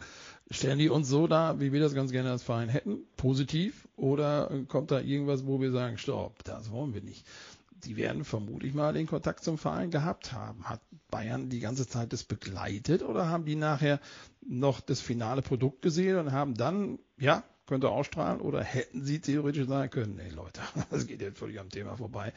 Stellen 0.51 0.79
die 0.79 0.91
uns 0.91 1.09
so 1.09 1.29
dar, 1.29 1.61
wie 1.61 1.73
wir 1.73 1.81
das 1.81 1.95
ganz 1.95 2.13
gerne 2.13 2.31
als 2.31 2.43
Verein 2.43 2.69
hätten? 2.69 2.99
Positiv? 3.17 3.89
Oder 3.97 4.51
kommt 4.69 4.91
da 4.91 5.01
irgendwas, 5.01 5.47
wo 5.47 5.63
wir 5.63 5.73
sagen, 5.73 5.97
stopp, 5.97 6.45
das 6.45 6.71
wollen 6.71 6.93
wir 6.93 7.01
nicht? 7.01 7.27
Die 7.71 7.97
werden 7.97 8.27
vermutlich 8.27 8.75
mal 8.75 8.93
den 8.93 9.07
Kontakt 9.07 9.45
zum 9.45 9.57
Verein 9.57 9.91
gehabt 9.91 10.35
haben. 10.35 10.65
Hat 10.65 10.83
Bayern 11.11 11.49
die 11.49 11.61
ganze 11.61 11.89
Zeit 11.89 12.13
das 12.13 12.25
begleitet 12.25 13.03
oder 13.03 13.31
haben 13.31 13.47
die 13.47 13.57
nachher 13.57 13.99
noch 14.47 14.81
das 14.81 15.01
finale 15.01 15.41
Produkt 15.41 15.81
gesehen 15.81 16.19
und 16.19 16.33
haben 16.33 16.53
dann, 16.53 16.99
ja, 17.17 17.45
könnte 17.67 17.91
ausstrahlen 17.91 18.41
oder 18.41 18.63
hätten 18.63 19.03
sie 19.03 19.21
theoretisch 19.21 19.67
sagen 19.67 19.91
können, 19.91 20.17
nee 20.17 20.35
Leute, 20.35 20.61
das 20.91 21.07
geht 21.07 21.21
jetzt 21.21 21.39
völlig 21.39 21.61
am 21.61 21.69
Thema 21.69 21.97
vorbei. 21.97 22.33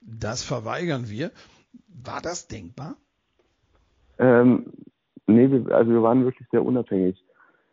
Das 0.00 0.42
verweigern 0.42 1.08
wir. 1.08 1.30
War 1.88 2.20
das 2.20 2.46
denkbar? 2.48 2.96
Ähm, 4.18 4.72
nee, 5.26 5.46
also 5.70 5.90
wir 5.90 6.02
waren 6.02 6.24
wirklich 6.24 6.48
sehr 6.50 6.64
unabhängig. 6.64 7.22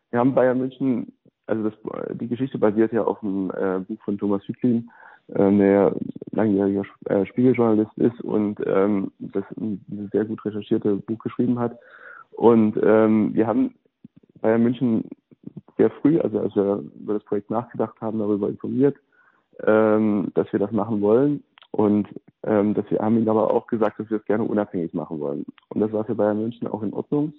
Wir 0.09 0.19
haben 0.19 0.33
Bayern 0.33 0.57
München, 0.57 1.13
also 1.45 1.69
das, 1.69 1.73
die 2.13 2.27
Geschichte 2.27 2.57
basiert 2.57 2.91
ja 2.93 3.03
auf 3.03 3.19
dem 3.19 3.51
äh, 3.51 3.79
Buch 3.79 4.01
von 4.03 4.17
Thomas 4.17 4.47
Hüttlin, 4.47 4.89
äh, 5.27 5.57
der 5.57 5.95
langjähriger 6.31 6.83
äh, 7.05 7.25
Spiegeljournalist 7.25 7.97
ist 7.97 8.21
und 8.21 8.59
ähm, 8.65 9.11
das 9.19 9.43
ein 9.57 10.09
sehr 10.11 10.25
gut 10.25 10.43
recherchierte 10.45 10.95
Buch 10.95 11.19
geschrieben 11.19 11.59
hat. 11.59 11.77
Und 12.31 12.77
ähm, 12.81 13.33
wir 13.33 13.47
haben 13.47 13.75
Bayern 14.41 14.63
München 14.63 15.03
sehr 15.81 15.89
früh, 16.01 16.19
also 16.19 16.39
als 16.39 16.55
wir 16.55 16.83
über 16.99 17.15
das 17.15 17.23
Projekt 17.23 17.49
nachgedacht 17.49 17.99
haben, 18.01 18.19
darüber 18.19 18.49
informiert, 18.49 18.95
ähm, 19.65 20.31
dass 20.35 20.51
wir 20.53 20.59
das 20.59 20.71
machen 20.71 21.01
wollen. 21.01 21.43
Und 21.71 22.07
ähm, 22.43 22.73
dass 22.73 22.89
wir 22.91 22.99
haben 22.99 23.17
ihnen 23.17 23.29
aber 23.29 23.51
auch 23.51 23.65
gesagt, 23.67 23.99
dass 23.99 24.09
wir 24.09 24.17
es 24.17 24.25
gerne 24.25 24.43
unabhängig 24.43 24.93
machen 24.93 25.19
wollen. 25.19 25.45
Und 25.69 25.81
das 25.81 25.91
war 25.91 26.03
für 26.03 26.15
Bayern 26.15 26.41
München 26.41 26.67
auch 26.67 26.83
in 26.83 26.93
Ordnung. 26.93 27.33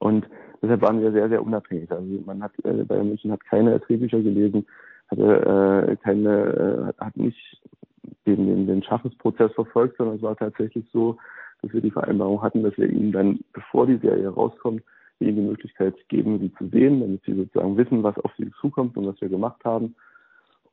Und 0.00 0.26
deshalb 0.60 0.82
waren 0.82 1.00
wir 1.00 1.12
sehr, 1.12 1.28
sehr 1.28 1.42
unabhängig. 1.42 1.90
Also 1.90 2.04
man 2.26 2.42
hat 2.42 2.52
äh, 2.64 2.84
Bayern 2.84 3.08
München 3.08 3.32
hat 3.32 3.44
keine 3.44 3.78
Drehbücher 3.78 4.20
gelesen, 4.20 4.66
hatte 5.08 5.86
äh, 5.88 5.96
keine, 5.96 6.92
äh, 6.98 7.02
hat 7.02 7.16
nicht 7.16 7.62
den, 8.26 8.46
den, 8.46 8.66
den 8.66 8.82
Schaffensprozess 8.82 9.52
verfolgt, 9.52 9.96
sondern 9.96 10.16
es 10.16 10.22
war 10.22 10.36
tatsächlich 10.36 10.84
so, 10.92 11.16
dass 11.62 11.72
wir 11.72 11.80
die 11.80 11.90
Vereinbarung 11.90 12.42
hatten, 12.42 12.62
dass 12.62 12.76
wir 12.76 12.88
ihnen 12.88 13.12
dann, 13.12 13.40
bevor 13.52 13.86
die 13.86 13.98
Serie 13.98 14.28
rauskommt, 14.28 14.82
ihnen 15.20 15.36
die 15.36 15.42
Möglichkeit 15.42 15.94
geben, 16.08 16.38
sie 16.38 16.52
zu 16.54 16.68
sehen, 16.68 17.00
damit 17.00 17.22
sie 17.24 17.34
sozusagen 17.34 17.76
wissen, 17.76 18.02
was 18.02 18.18
auf 18.18 18.32
sie 18.36 18.50
zukommt 18.60 18.96
und 18.96 19.06
was 19.06 19.20
wir 19.20 19.28
gemacht 19.28 19.64
haben. 19.64 19.94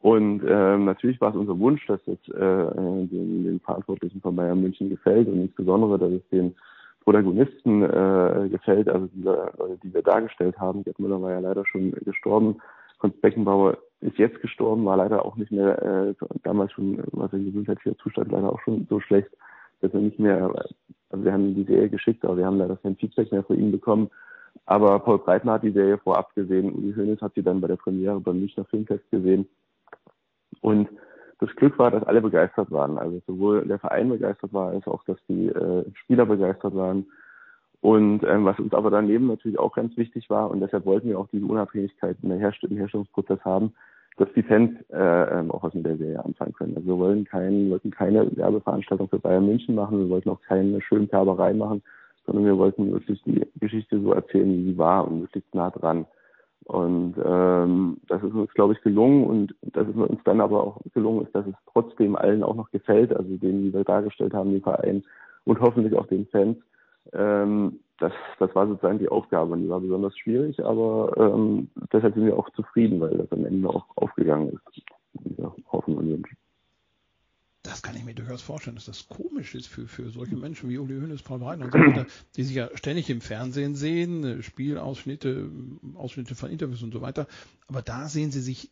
Und 0.02 0.44
äh, 0.44 0.78
natürlich 0.78 1.20
war 1.20 1.32
es 1.32 1.36
unser 1.36 1.58
Wunsch, 1.58 1.86
dass 1.88 2.00
es 2.06 2.20
äh, 2.30 2.76
den, 2.76 3.44
den 3.44 3.60
Verantwortlichen 3.62 4.22
von 4.22 4.36
Bayern 4.36 4.62
München 4.62 4.90
gefällt 4.90 5.28
und 5.28 5.42
insbesondere, 5.42 5.98
dass 5.98 6.12
es 6.12 6.30
den 6.30 6.56
Protagonisten 7.04 7.84
äh, 7.84 8.50
gefällt, 8.50 8.90
also 8.90 9.08
Leute, 9.16 9.78
die 9.84 9.94
wir 9.94 10.02
dargestellt 10.02 10.60
haben. 10.60 10.84
Gerd 10.84 11.00
Müller 11.00 11.22
war 11.22 11.32
ja 11.32 11.40
leider 11.40 11.66
schon 11.66 11.92
gestorben. 11.92 12.58
Konst 12.98 13.22
Beckenbauer 13.22 13.78
ist 14.02 14.18
jetzt 14.18 14.42
gestorben, 14.42 14.86
war 14.86 14.98
leider 14.98 15.26
auch 15.26 15.36
nicht 15.38 15.52
mehr, 15.52 15.82
äh, 15.82 16.14
damals 16.44 16.72
schon, 16.72 17.04
war 17.12 17.30
sein 17.30 17.46
gesundheitlicher 17.46 17.98
Zustand 17.98 18.32
leider 18.32 18.52
auch 18.52 18.62
schon 18.62 18.88
so 18.90 19.00
schlecht, 19.00 19.30
dass 19.82 19.94
er 19.94 20.00
nicht 20.00 20.20
mehr, 20.20 20.52
also 21.10 21.26
wir 21.26 21.34
haben 21.34 21.56
die 21.56 21.64
Serie 21.64 21.90
geschickt, 21.90 22.24
aber 22.24 22.38
wir 22.38 22.46
haben 22.46 22.58
leider 22.58 22.78
kein 22.78 22.96
Feedback 22.96 23.32
mehr 23.32 23.44
von 23.44 23.58
ihm 23.58 23.72
bekommen. 23.72 24.10
Aber 24.66 25.00
Paul 25.00 25.20
Breitner 25.20 25.54
hat 25.54 25.64
die 25.64 25.72
Serie 25.72 25.98
vorab 25.98 26.34
gesehen. 26.34 26.74
Uli 26.74 26.94
Hoeneß 26.94 27.22
hat 27.22 27.34
sie 27.36 27.44
dann 27.44 27.62
bei 27.62 27.68
der 27.68 27.76
Premiere 27.76 28.20
beim 28.20 28.40
Münchner 28.40 28.66
Filmfest 28.66 29.10
gesehen. 29.12 29.48
Und 30.62 30.90
das 31.40 31.56
Glück 31.56 31.78
war, 31.78 31.92
dass 31.92 32.04
alle 32.04 32.22
begeistert 32.22 32.72
waren. 32.72 32.98
Also 32.98 33.22
sowohl 33.28 33.66
der 33.66 33.80
Verein 33.80 34.10
begeistert 34.10 34.54
war, 34.54 34.70
als 34.70 34.88
auch, 34.88 35.04
dass 35.04 35.18
die 35.28 35.48
äh, 35.48 35.86
Spieler 35.94 36.26
begeistert 36.26 36.76
waren. 36.76 37.06
Und 37.82 38.24
ähm, 38.24 38.46
was 38.46 38.58
uns 38.58 38.74
aber 38.74 38.90
daneben 38.90 39.28
natürlich 39.28 39.60
auch 39.60 39.76
ganz 39.76 39.96
wichtig 39.98 40.30
war, 40.30 40.50
und 40.50 40.62
deshalb 40.62 40.86
wollten 40.86 41.10
wir 41.10 41.20
auch 41.20 41.28
diese 41.32 41.46
Unabhängigkeit 41.46 42.18
in 42.24 42.30
der 42.30 42.40
Herst 42.40 42.64
im 42.64 42.78
Herstellungsprozess 42.78 43.40
haben, 43.46 43.74
dass 44.18 44.30
die 44.36 44.44
Fans 44.44 44.72
äh, 44.90 45.40
ähm, 45.40 45.52
auch 45.52 45.72
mit 45.74 45.86
der 45.86 45.98
Serie 45.98 46.24
anfangen 46.24 46.54
können. 46.54 46.76
Also 46.76 46.88
wir 46.88 46.98
wollen 46.98 47.26
kein, 47.26 47.70
wollten 47.70 47.92
keine 47.92 48.36
Werbeveranstaltung 48.36 49.10
für 49.10 49.20
Bayern 49.20 49.46
München 49.46 49.76
machen, 49.76 50.00
wir 50.00 50.10
wollten 50.10 50.30
auch 50.30 50.42
keine 50.42 50.82
schöne 50.82 51.08
Färberei 51.08 51.54
machen, 51.54 51.84
sondern 52.26 52.46
wir 52.46 52.58
wollten 52.58 52.92
wirklich 52.92 53.22
die 53.24 53.46
Geschichte 53.60 54.00
so 54.02 54.14
erzählen, 54.14 54.52
wie 54.52 54.72
sie 54.72 54.78
war 54.78 55.08
und 55.08 55.22
möglichst 55.22 55.54
nah 55.54 55.70
dran. 55.70 56.06
Und 56.66 57.16
ähm, 57.24 57.98
das 58.08 58.24
ist 58.24 58.34
uns, 58.34 58.52
glaube 58.54 58.74
ich, 58.74 58.82
gelungen 58.82 59.24
und 59.26 59.56
dass 59.62 59.88
es 59.88 59.96
uns 59.96 60.20
dann 60.24 60.42
aber 60.42 60.64
auch 60.64 60.82
gelungen 60.94 61.24
ist, 61.26 61.36
dass 61.36 61.46
es 61.46 61.54
trotzdem 61.72 62.16
allen 62.16 62.44
auch 62.44 62.56
noch 62.56 62.72
gefällt, 62.72 63.16
also 63.16 63.38
denen, 63.38 63.64
die 63.64 63.74
wir 63.74 63.84
dargestellt 63.84 64.34
haben, 64.34 64.52
den 64.52 64.64
Verein 64.64 65.04
und 65.44 65.60
hoffentlich 65.60 65.94
auch 65.96 66.08
den 66.08 66.26
Fans. 66.28 66.58
Ähm, 67.14 67.80
das, 68.00 68.12
das 68.40 68.54
war 68.56 68.68
sozusagen 68.68 68.98
die 68.98 69.10
Aufgabe 69.10 69.54
und 69.54 69.62
die 69.62 69.70
war 69.70 69.80
besonders 69.80 70.18
schwierig, 70.18 70.64
aber 70.66 71.14
ähm, 71.18 71.70
deshalb 71.94 72.16
sind 72.16 72.26
wir 72.26 72.38
auch 72.38 72.50
zufrieden, 72.52 73.00
weil 73.00 73.16
das 73.16 73.32
am 73.32 73.46
Ende 73.46 73.70
auch 73.70 73.86
aufgegangen 73.96 74.50
ist, 74.50 74.84
diese 75.14 75.54
Hoffnung 75.72 75.98
und 75.98 76.10
Wünsche 76.10 76.36
das 77.66 77.82
kann 77.82 77.96
ich 77.96 78.04
mir 78.04 78.14
durchaus 78.14 78.42
vorstellen, 78.42 78.76
dass 78.76 78.86
das 78.86 79.08
komisch 79.08 79.56
ist 79.56 79.68
für, 79.68 79.88
für 79.88 80.10
solche 80.10 80.36
Menschen 80.36 80.70
wie 80.70 80.78
Uli 80.78 81.00
Hoeneß, 81.00 81.24
Paul 81.24 81.40
Breitner 81.40 81.66
und 81.66 81.74
so 81.74 81.80
weiter, 81.80 82.06
die 82.36 82.44
sich 82.44 82.56
ja 82.56 82.70
ständig 82.76 83.10
im 83.10 83.22
Fernsehen 83.22 83.76
sehen, 83.76 84.24
äh, 84.24 84.44
Spielausschnitte, 84.44 85.50
Ausschnitte 85.96 86.36
von 86.36 86.52
Interviews 86.52 86.84
und 86.84 86.94
so 86.94 87.02
weiter. 87.02 87.28
Aber 87.68 87.82
da 87.82 88.08
sehen 88.08 88.32
sie 88.32 88.42
sich 88.42 88.70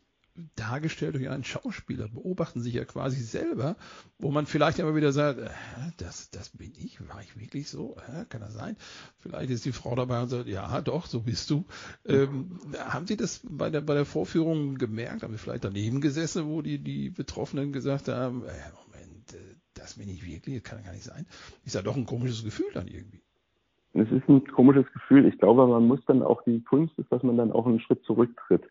dargestellt 0.56 1.16
durch 1.16 1.30
einen 1.30 1.44
Schauspieler, 1.44 2.08
beobachten 2.08 2.62
sich 2.62 2.74
ja 2.74 2.86
quasi 2.86 3.22
selber, 3.22 3.76
wo 4.18 4.32
man 4.32 4.46
vielleicht 4.46 4.80
immer 4.80 4.96
wieder 4.96 5.12
sagt, 5.12 5.40
äh, 5.40 5.50
das, 5.98 6.32
das 6.32 6.50
bin 6.50 6.74
ich, 6.76 7.00
war 7.08 7.22
ich 7.22 7.40
wirklich 7.40 7.70
so? 7.70 7.98
Äh, 8.08 8.26
kann 8.26 8.42
das 8.42 8.54
sein? 8.54 8.76
Vielleicht 9.20 9.52
ist 9.52 9.66
die 9.66 9.72
Frau 9.72 9.96
dabei 9.96 10.22
und 10.22 10.30
sagt, 10.30 10.48
ja, 10.48 10.82
doch, 10.82 11.06
so 11.06 11.22
bist 11.22 11.50
du. 11.50 11.66
Ähm, 12.06 12.60
haben 12.78 13.06
Sie 13.06 13.18
das 13.18 13.42
bei 13.48 13.70
der, 13.70 13.82
bei 13.82 13.94
der 13.94 14.06
Vorführung 14.06 14.76
gemerkt? 14.76 15.22
Haben 15.22 15.34
Sie 15.34 15.40
vielleicht 15.40 15.66
daneben 15.66 16.02
gesessen, 16.02 16.48
wo 16.48 16.62
die, 16.62 16.80
die 16.80 17.10
Betroffenen 17.10 17.72
gesagt 17.72 18.08
haben, 18.08 18.44
äh, 18.44 18.52
Moment, 18.88 19.34
äh, 19.34 19.56
das 19.76 19.96
bin 19.96 20.10
ich 20.10 20.26
wirklich, 20.26 20.62
das 20.62 20.72
kann 20.72 20.84
gar 20.84 20.94
nicht 20.94 21.04
sein. 21.04 21.28
Ist 21.64 21.76
ja 21.76 21.84
doch 21.84 21.96
ein 21.96 22.06
komisches 22.06 22.44
Gefühl 22.44 22.72
dann 22.74 22.88
irgendwie. 22.88 23.22
Es 23.94 24.10
ist 24.12 24.28
ein 24.28 24.44
komisches 24.48 24.92
Gefühl. 24.94 25.28
Ich 25.28 25.38
glaube, 25.38 25.68
man 25.68 25.86
muss 25.86 26.04
dann 26.08 26.24
auch, 26.24 26.42
die 26.44 26.64
Kunst 26.64 26.98
ist, 26.98 27.12
dass 27.12 27.22
man 27.22 27.38
dann 27.38 27.52
auch 27.52 27.68
einen 27.68 27.80
Schritt 27.80 28.04
zurücktritt 28.06 28.64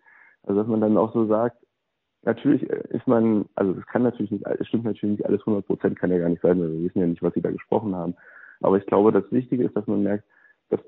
also 0.45 0.61
dass 0.61 0.69
man 0.69 0.81
dann 0.81 0.97
auch 0.97 1.13
so 1.13 1.27
sagt, 1.27 1.57
natürlich 2.25 2.63
ist 2.63 3.07
man, 3.07 3.47
also 3.55 3.73
es 3.79 3.87
kann 3.87 4.03
natürlich 4.03 4.31
nicht, 4.31 4.47
es 4.47 4.67
stimmt 4.67 4.85
natürlich 4.85 5.19
nicht 5.19 5.27
alles 5.27 5.41
100 5.41 5.67
Prozent, 5.67 5.99
kann 5.99 6.11
ja 6.11 6.19
gar 6.19 6.29
nicht 6.29 6.43
sein, 6.43 6.61
weil 6.61 6.73
wir 6.73 6.85
wissen 6.85 7.01
ja 7.01 7.07
nicht, 7.07 7.23
was 7.23 7.35
sie 7.35 7.43
da 7.43 7.51
gesprochen 7.51 7.95
haben. 7.95 8.15
Aber 8.61 8.77
ich 8.77 8.87
glaube, 8.87 9.13
das 9.13 9.31
Wichtige 9.33 9.65
ist, 9.65 9.77
dass 9.77 9.87
man 9.87 10.03
merkt, 10.03 10.25
dass 10.71 10.81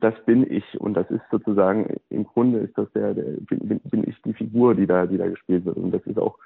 das 0.00 0.14
bin 0.26 0.50
ich 0.50 0.64
und 0.80 0.94
das 0.94 1.10
ist 1.10 1.22
sozusagen 1.30 1.96
im 2.10 2.24
Grunde 2.24 2.58
ist 2.58 2.76
das 2.76 2.90
der, 2.92 3.14
der 3.14 3.24
bin, 3.48 3.80
bin 3.80 4.08
ich 4.08 4.20
die 4.22 4.34
Figur, 4.34 4.74
die 4.74 4.86
da, 4.86 5.06
die 5.06 5.18
da 5.18 5.28
gespielt 5.28 5.64
wird 5.64 5.76
und 5.76 5.92
das 5.92 6.04
ist 6.06 6.18
auch 6.18 6.38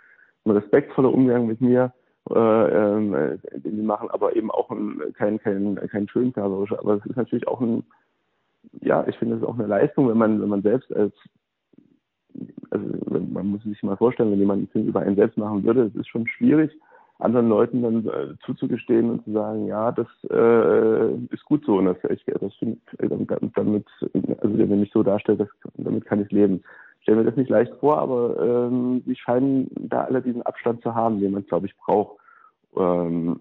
ein 0.44 0.53
respektvoller 0.53 1.12
Umgang 1.12 1.46
mit 1.46 1.61
mir, 1.61 1.92
äh, 2.31 2.35
äh, 2.35 3.38
den 3.55 3.77
die 3.77 3.83
machen, 3.83 4.11
aber 4.11 4.37
eben 4.37 4.51
auch 4.51 4.70
ein, 4.70 5.01
kein 5.14 5.38
kein 5.40 5.77
kein 5.77 6.09
schönfärberischer, 6.09 6.79
aber 6.79 6.96
es 6.96 7.07
ist 7.07 7.16
natürlich 7.16 7.48
auch 7.48 7.61
ein 7.61 7.85
ja, 8.81 9.07
ich 9.09 9.16
finde 9.16 9.37
es 9.37 9.42
auch 9.42 9.59
eine 9.59 9.66
Leistung, 9.66 10.09
wenn 10.09 10.18
man 10.18 10.40
wenn 10.40 10.48
man 10.48 10.62
selbst 10.62 10.94
als 10.94 11.14
also 12.70 12.87
man 13.33 13.46
muss 13.46 13.62
sich 13.62 13.83
mal 13.83 13.96
vorstellen, 13.96 14.31
wenn 14.31 14.38
jemand 14.38 14.59
einen 14.59 14.68
Film 14.68 14.88
über 14.88 15.01
einen 15.01 15.16
selbst 15.16 15.38
machen 15.38 15.64
würde, 15.64 15.85
das 15.85 15.94
ist 15.94 16.09
schon 16.09 16.27
schwierig. 16.27 16.70
anderen 17.18 17.48
Leuten 17.48 17.83
dann 17.83 18.07
äh, 18.07 18.35
zuzugestehen 18.44 19.11
und 19.11 19.24
zu 19.24 19.33
sagen, 19.33 19.66
ja, 19.66 19.92
das 19.92 20.07
äh, 20.31 21.14
ist 21.35 21.44
gut 21.44 21.64
so 21.64 21.79
und 21.79 21.87
das, 21.87 21.96
ich, 22.11 22.24
das 22.24 22.55
find, 22.55 22.81
damit, 22.98 23.87
also 24.40 24.59
wenn 24.59 24.83
ich 24.83 24.92
so 24.92 25.03
darstelle, 25.03 25.38
das, 25.38 25.48
damit 25.74 26.05
kann 26.05 26.22
ich 26.22 26.31
leben. 26.31 26.62
Ich 26.98 27.03
stelle 27.03 27.18
mir 27.18 27.24
das 27.24 27.37
nicht 27.37 27.51
leicht 27.51 27.72
vor, 27.81 27.98
aber 27.98 28.38
ähm, 28.40 29.03
sie 29.07 29.16
scheinen 29.16 29.68
da 29.77 30.05
alle 30.05 30.22
diesen 30.22 30.42
Abstand 30.42 30.83
zu 30.83 30.94
haben, 30.94 31.20
den 31.20 31.33
man, 31.33 31.46
glaube 31.46 31.66
ich, 31.66 31.77
braucht. 31.77 32.18
Ähm, 32.77 33.40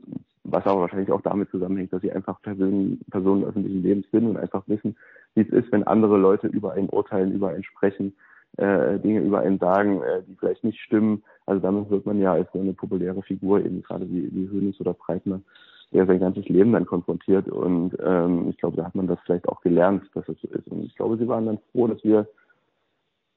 was 0.50 0.66
aber 0.66 0.82
wahrscheinlich 0.82 1.12
auch 1.12 1.22
damit 1.22 1.50
zusammenhängt, 1.50 1.92
dass 1.92 2.02
sie 2.02 2.12
einfach 2.12 2.42
Personen, 2.42 3.02
Personen 3.12 3.44
öffentlichen 3.44 3.84
Lebens 3.84 4.06
sind 4.12 4.28
und 4.28 4.38
einfach 4.38 4.64
wissen, 4.68 4.96
wie 5.36 5.42
es 5.42 5.50
ist, 5.50 5.72
wenn 5.72 5.84
andere 5.84 6.18
Leute 6.18 6.48
über 6.48 6.72
einen 6.72 6.90
urteilen, 6.90 7.34
über 7.34 7.50
einen 7.50 7.64
sprechen, 7.64 8.14
äh, 8.58 9.00
Dinge 9.00 9.22
über 9.22 9.39
einen 9.39 9.60
sagen, 9.60 10.02
äh, 10.02 10.24
die 10.28 10.36
vielleicht 10.36 10.63
nicht 10.63 10.80
stimmen. 10.80 11.24
Also 11.46 11.62
damit 11.62 11.89
wird 11.89 12.06
man 12.06 12.20
ja 12.20 12.34
als 12.34 12.52
so 12.54 12.60
eine 12.60 12.74
populäre 12.74 13.22
Figur 13.24 13.60
eben 13.60 13.82
gerade 13.82 14.10
wie, 14.10 14.30
wie 14.34 14.50
Hönes 14.50 14.80
oder 14.80 14.93
Breitner 14.93 15.41
der 15.93 16.06
sein 16.06 16.20
ganzes 16.20 16.48
Leben 16.50 16.74
dann 16.74 16.86
konfrontiert. 16.86 17.48
Und 17.48 17.96
ähm, 18.04 18.50
ich 18.50 18.58
glaube, 18.58 18.78
da 18.78 18.86
hat 18.86 18.96
man 18.96 19.08
das 19.08 19.20
vielleicht 19.26 19.48
auch 19.48 19.62
gelernt, 19.62 20.04
dass 20.13 20.28
es 20.28 20.39
so 20.41 20.48
ist. 20.50 20.67
Und 20.67 20.84
ich 20.84 20.96
glaube, 20.96 21.17
sie 21.17 21.28
waren 21.28 21.46
dann 21.46 21.60
froh, 21.72 21.88
dass 21.88 22.04
wir 22.04 22.28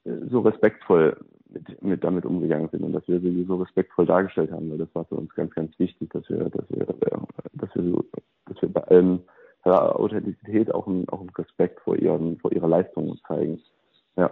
äh, 0.05 0.13
so 0.31 0.41
respektvoll 0.41 1.17
mit, 1.49 1.83
mit 1.83 2.05
damit 2.05 2.25
umgegangen 2.25 2.69
sind 2.71 2.83
und 2.83 2.93
dass 2.93 3.07
wir 3.09 3.21
sie 3.21 3.45
so 3.45 3.57
respektvoll 3.57 4.07
dargestellt 4.07 4.51
haben, 4.51 4.71
weil 4.71 4.79
das 4.79 4.95
war 4.95 5.05
für 5.05 5.17
uns 5.17 5.33
ganz, 5.35 5.55
ganz 5.55 5.77
wichtig, 5.79 6.11
dass 6.11 6.29
wir, 6.29 6.49
dass 6.51 6.69
wir, 6.71 6.89
äh, 6.89 7.19
dass 7.53 7.75
wir, 7.75 7.83
so, 7.85 8.05
dass 8.47 8.61
wir 8.63 8.73
bei 8.73 8.83
allem 8.85 9.21
Authentizität 9.63 10.73
auch 10.73 10.87
einen, 10.87 11.09
auch 11.11 11.21
einen 11.21 11.31
Respekt 11.31 11.81
vor 11.81 11.95
ihren, 11.95 12.39
vor 12.39 12.51
ihrer 12.51 12.69
Leistung 12.69 13.19
zeigen. 13.29 13.61
Ja. 14.17 14.31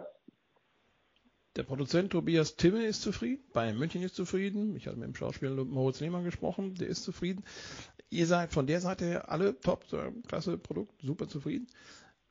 Der 1.59 1.65
Produzent 1.65 2.13
Tobias 2.13 2.55
Timme 2.55 2.87
ist 2.87 3.03
zufrieden, 3.03 3.43
Bayern 3.53 3.77
München 3.77 4.01
ist 4.05 4.15
zufrieden. 4.15 4.77
Ich 4.77 4.87
hatte 4.87 4.97
mit 4.97 5.09
dem 5.09 5.17
Schauspieler 5.17 5.65
Moritz 5.65 5.99
Lehmann 5.99 6.23
gesprochen, 6.23 6.77
der 6.77 6.87
ist 6.87 7.03
zufrieden. 7.03 7.43
Ihr 8.11 8.29
seid 8.29 8.53
von 8.53 8.69
der 8.69 8.81
Seite 8.81 9.05
her 9.05 9.29
alle 9.29 9.59
top, 9.59 9.85
klasse 10.29 10.57
Produkt, 10.57 11.03
super 11.03 11.27
zufrieden. 11.27 11.67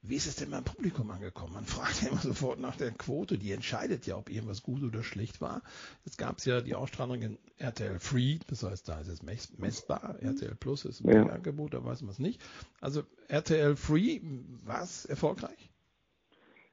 Wie 0.02 0.16
ist 0.16 0.28
es 0.28 0.38
denn 0.38 0.52
beim 0.52 0.64
Publikum 0.64 1.12
angekommen? 1.12 1.56
Man 1.56 1.66
fragt 1.66 2.04
ja 2.04 2.08
immer 2.08 2.22
sofort 2.22 2.62
nach 2.62 2.78
der 2.78 2.92
Quote, 2.92 3.38
die 3.38 3.52
entscheidet 3.52 4.08
ja, 4.08 4.16
ob 4.16 4.30
irgendwas 4.30 4.64
gut 4.64 4.82
oder 4.82 5.04
schlecht 5.04 5.42
war. 5.42 5.62
Jetzt 6.06 6.18
gab 6.18 6.38
es 6.38 6.46
ja 6.46 6.62
die 6.62 6.76
Ausstrahlung 6.76 7.22
in 7.22 7.38
RTL 7.58 8.00
Free, 8.00 8.40
das 8.48 8.64
heißt, 8.64 8.88
da 8.88 9.02
ist 9.02 9.10
es 9.10 9.24
messbar. 9.24 10.22
RTL 10.22 10.56
Plus 10.56 10.86
ist 10.86 11.04
ein 11.04 11.14
ja. 11.14 11.26
Angebot, 11.26 11.74
da 11.74 11.84
weiß 11.84 12.02
man 12.04 12.12
es 12.12 12.20
nicht. 12.20 12.42
Also 12.80 13.04
RTL 13.28 13.76
Free, 13.76 14.22
war 14.64 14.84
es 14.84 15.04
erfolgreich? 15.04 15.70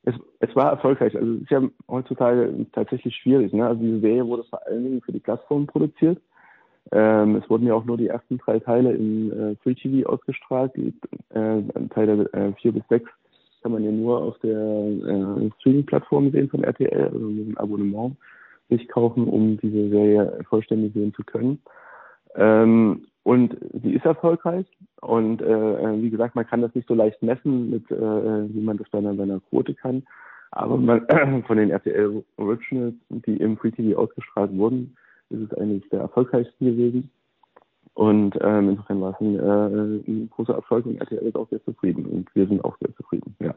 Es, 0.04 0.14
es 0.40 0.54
war 0.54 0.70
erfolgreich. 0.70 1.16
Also 1.16 1.34
es 1.34 1.42
ist 1.42 1.50
ja 1.50 1.62
heutzutage 1.88 2.66
tatsächlich 2.72 3.16
schwierig. 3.16 3.52
Ne? 3.52 3.66
Also 3.66 3.82
diese 3.82 4.00
Serie 4.00 4.26
wurde 4.26 4.44
vor 4.44 4.66
allen 4.66 4.84
Dingen 4.84 5.02
für 5.02 5.12
die 5.12 5.20
Plattform 5.20 5.66
produziert. 5.66 6.20
Ähm, 6.92 7.36
es 7.36 7.48
wurden 7.48 7.66
ja 7.66 7.74
auch 7.74 7.84
nur 7.84 7.96
die 7.96 8.08
ersten 8.08 8.38
drei 8.38 8.58
Teile 8.58 8.92
im 8.92 9.32
äh, 9.32 9.56
Free 9.56 9.74
TV 9.74 10.08
ausgestrahlt. 10.08 10.72
Die 10.76 10.94
äh, 11.30 11.62
Teile 11.90 12.30
äh, 12.32 12.52
vier 12.60 12.72
bis 12.72 12.86
sechs 12.88 13.10
kann 13.62 13.72
man 13.72 13.82
ja 13.82 13.90
nur 13.90 14.18
auf 14.22 14.38
der 14.40 14.58
äh, 14.58 15.50
Streaming-Plattform 15.60 16.30
sehen 16.30 16.50
von 16.50 16.64
RTL, 16.64 17.04
also 17.04 17.18
mit 17.18 17.46
einem 17.46 17.56
Abonnement 17.56 18.16
sich 18.68 18.86
kaufen, 18.88 19.26
um 19.26 19.58
diese 19.58 19.88
Serie 19.88 20.38
vollständig 20.48 20.92
sehen 20.92 21.14
zu 21.14 21.24
können. 21.24 21.62
Ähm, 22.34 23.06
und 23.24 23.56
sie 23.82 23.94
ist 23.94 24.04
erfolgreich. 24.04 24.66
Und 25.00 25.42
äh, 25.42 26.02
wie 26.02 26.10
gesagt, 26.10 26.36
man 26.36 26.46
kann 26.46 26.62
das 26.62 26.74
nicht 26.74 26.86
so 26.86 26.94
leicht 26.94 27.22
messen, 27.22 27.70
mit, 27.70 27.90
äh, 27.90 28.54
wie 28.54 28.60
man 28.60 28.76
das 28.76 28.88
bei 28.90 28.98
einer, 28.98 29.14
bei 29.14 29.24
einer 29.24 29.40
Quote 29.40 29.74
kann. 29.74 30.06
Aber 30.52 30.76
man, 30.76 31.06
von 31.46 31.56
den 31.56 31.70
RTL 31.70 32.22
Originals, 32.36 32.94
die 33.08 33.38
im 33.38 33.56
Free 33.56 33.72
TV 33.72 33.98
ausgestrahlt 33.98 34.56
wurden, 34.56 34.96
ist 35.30 35.50
es 35.50 35.58
eigentlich 35.58 35.88
der 35.88 36.00
erfolgreichste 36.00 36.64
gewesen. 36.64 37.10
Und 37.94 38.36
ähm, 38.40 38.70
insofern 38.70 39.00
war 39.00 39.14
es 39.14 39.20
ein, 39.20 39.38
äh, 39.38 40.10
ein 40.10 40.30
großer 40.30 40.54
Erfolg 40.54 40.84
und 40.84 41.00
RTL 41.00 41.26
ist 41.26 41.36
auch 41.36 41.48
sehr 41.48 41.64
zufrieden. 41.64 42.04
Und 42.06 42.34
wir 42.34 42.46
sind 42.46 42.62
auch 42.64 42.76
sehr 42.78 42.94
zufrieden, 42.94 43.34
ja. 43.40 43.54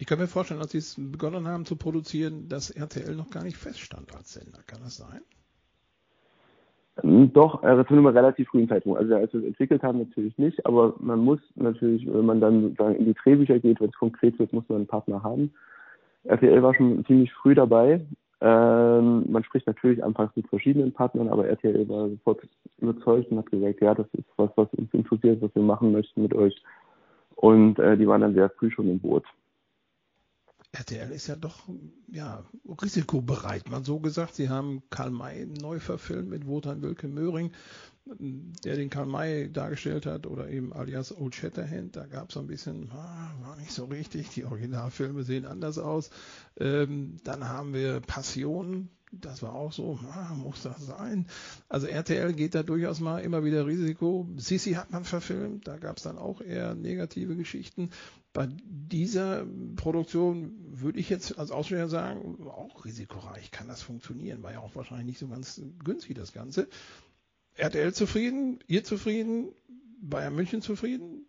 Ich 0.00 0.06
kann 0.06 0.18
mir 0.18 0.28
vorstellen, 0.28 0.60
als 0.60 0.72
Sie 0.72 0.78
es 0.78 0.94
begonnen 0.96 1.48
haben 1.48 1.64
zu 1.64 1.74
produzieren, 1.74 2.48
dass 2.48 2.70
RTL 2.70 3.16
noch 3.16 3.30
gar 3.30 3.42
nicht 3.42 3.56
feststand 3.56 4.14
als 4.14 4.32
Sender. 4.34 4.60
Kann 4.66 4.80
das 4.84 4.96
sein? 4.96 5.22
Ähm, 7.02 7.32
doch, 7.32 7.62
äh, 7.62 7.84
zu 7.86 7.94
einem 7.94 8.06
relativ 8.06 8.48
frühen 8.48 8.68
Zeitpunkt. 8.68 8.98
Also 8.98 9.14
als 9.14 9.32
wir 9.32 9.40
es 9.40 9.46
entwickelt 9.46 9.82
haben, 9.82 9.98
natürlich 9.98 10.36
nicht, 10.38 10.64
aber 10.66 10.94
man 10.98 11.20
muss 11.20 11.40
natürlich, 11.56 12.06
wenn 12.12 12.26
man 12.26 12.40
dann 12.40 12.76
in 12.76 13.04
die 13.04 13.14
Drehbücher 13.14 13.58
geht, 13.58 13.80
wenn 13.80 13.90
es 13.90 13.98
konkret 13.98 14.38
wird, 14.38 14.52
muss 14.52 14.68
man 14.68 14.76
einen 14.76 14.86
Partner 14.86 15.22
haben. 15.22 15.52
RTL 16.24 16.62
war 16.62 16.74
schon 16.74 17.04
ziemlich 17.06 17.32
früh 17.32 17.54
dabei. 17.54 18.00
Ähm, 18.40 19.24
man 19.30 19.42
spricht 19.44 19.66
natürlich 19.66 20.02
anfangs 20.02 20.34
mit 20.36 20.46
verschiedenen 20.48 20.92
Partnern, 20.92 21.28
aber 21.28 21.48
RTL 21.48 21.88
war 21.88 22.08
sofort 22.08 22.40
überzeugt 22.78 23.30
und 23.30 23.38
hat 23.38 23.50
gesagt, 23.50 23.80
ja, 23.80 23.94
das 23.94 24.06
ist 24.12 24.26
was, 24.36 24.50
was 24.56 24.72
uns 24.74 24.92
interessiert, 24.94 25.42
was 25.42 25.54
wir 25.54 25.62
machen 25.62 25.92
möchten 25.92 26.22
mit 26.22 26.34
euch. 26.34 26.54
Und 27.34 27.78
äh, 27.78 27.96
die 27.96 28.06
waren 28.06 28.20
dann 28.20 28.34
sehr 28.34 28.50
früh 28.50 28.70
schon 28.70 28.88
im 28.88 29.00
Boot. 29.00 29.24
RTL 30.72 31.10
ist 31.12 31.28
ja 31.28 31.36
doch 31.36 31.68
ja, 32.08 32.44
risikobereit. 32.82 33.70
Man 33.70 33.84
so 33.84 34.00
gesagt, 34.00 34.34
sie 34.34 34.48
haben 34.48 34.82
Karl 34.90 35.10
May 35.10 35.46
neu 35.46 35.80
verfilmt 35.80 36.28
mit 36.28 36.46
Wotan 36.46 36.82
Wilke 36.82 37.08
Möhring, 37.08 37.52
der 38.04 38.76
den 38.76 38.90
Karl 38.90 39.06
May 39.06 39.50
dargestellt 39.50 40.04
hat, 40.04 40.26
oder 40.26 40.48
eben 40.50 40.72
alias 40.74 41.16
Old 41.16 41.34
Shatterhand. 41.34 41.96
Da 41.96 42.06
gab 42.06 42.28
es 42.28 42.34
so 42.34 42.40
ein 42.40 42.46
bisschen, 42.46 42.90
ah, 42.92 43.34
war 43.40 43.56
nicht 43.56 43.72
so 43.72 43.86
richtig. 43.86 44.28
Die 44.30 44.44
Originalfilme 44.44 45.22
sehen 45.22 45.46
anders 45.46 45.78
aus. 45.78 46.10
Ähm, 46.58 47.16
dann 47.24 47.48
haben 47.48 47.72
wir 47.72 48.00
Passion, 48.00 48.90
das 49.12 49.42
war 49.42 49.54
auch 49.54 49.72
so, 49.72 49.98
ah, 50.12 50.34
muss 50.34 50.62
das 50.62 50.86
sein? 50.86 51.26
Also 51.68 51.86
RTL 51.86 52.34
geht 52.34 52.54
da 52.54 52.62
durchaus 52.62 53.00
mal 53.00 53.20
immer 53.20 53.42
wieder 53.42 53.66
Risiko. 53.66 54.28
Sisi 54.36 54.72
hat 54.72 54.90
man 54.90 55.04
verfilmt, 55.04 55.66
da 55.66 55.78
gab 55.78 55.96
es 55.96 56.02
dann 56.02 56.18
auch 56.18 56.40
eher 56.40 56.74
negative 56.74 57.36
Geschichten. 57.36 57.90
Bei 58.32 58.46
dieser 58.64 59.46
Produktion 59.76 60.52
würde 60.70 60.98
ich 60.98 61.08
jetzt 61.08 61.38
als 61.38 61.50
Aussteller 61.50 61.88
sagen, 61.88 62.46
auch 62.46 62.84
risikoreich 62.84 63.50
kann 63.50 63.68
das 63.68 63.82
funktionieren, 63.82 64.42
war 64.42 64.52
ja 64.52 64.60
auch 64.60 64.76
wahrscheinlich 64.76 65.06
nicht 65.06 65.18
so 65.18 65.28
ganz 65.28 65.60
günstig 65.82 66.16
das 66.16 66.32
Ganze. 66.32 66.68
RTL 67.56 67.92
zufrieden, 67.92 68.60
ihr 68.66 68.84
zufrieden, 68.84 69.48
Bayern 70.00 70.34
München 70.34 70.62
zufrieden, 70.62 71.26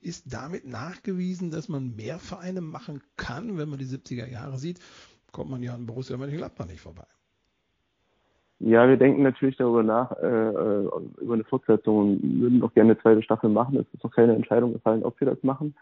ist 0.00 0.32
damit 0.32 0.66
nachgewiesen, 0.66 1.50
dass 1.50 1.68
man 1.68 1.94
mehr 1.96 2.18
Vereine 2.18 2.60
machen 2.60 3.02
kann, 3.16 3.56
wenn 3.58 3.68
man 3.68 3.78
die 3.78 3.86
70er 3.86 4.26
Jahre 4.26 4.58
sieht, 4.58 4.80
kommt 5.32 5.50
man 5.50 5.62
ja 5.62 5.74
an 5.74 5.86
Borussia 5.86 6.16
Mönchengladbach 6.16 6.66
nicht 6.66 6.80
vorbei. 6.80 7.06
Ja, 8.58 8.86
wir 8.86 8.98
denken 8.98 9.22
natürlich 9.22 9.56
darüber 9.56 9.82
nach, 9.82 10.12
äh, 10.18 10.26
äh, 10.26 10.90
über 11.22 11.34
eine 11.34 11.44
Fortsetzung 11.44 11.96
und 11.98 12.40
würden 12.40 12.62
auch 12.62 12.74
gerne 12.74 12.90
eine 12.90 13.00
zweite 13.00 13.22
Staffel 13.22 13.48
machen. 13.48 13.78
Es 13.78 13.86
ist 13.94 14.04
noch 14.04 14.10
keine 14.10 14.34
Entscheidung 14.34 14.74
gefallen, 14.74 15.02
ob 15.02 15.18
wir 15.18 15.26
das 15.26 15.42
machen, 15.42 15.74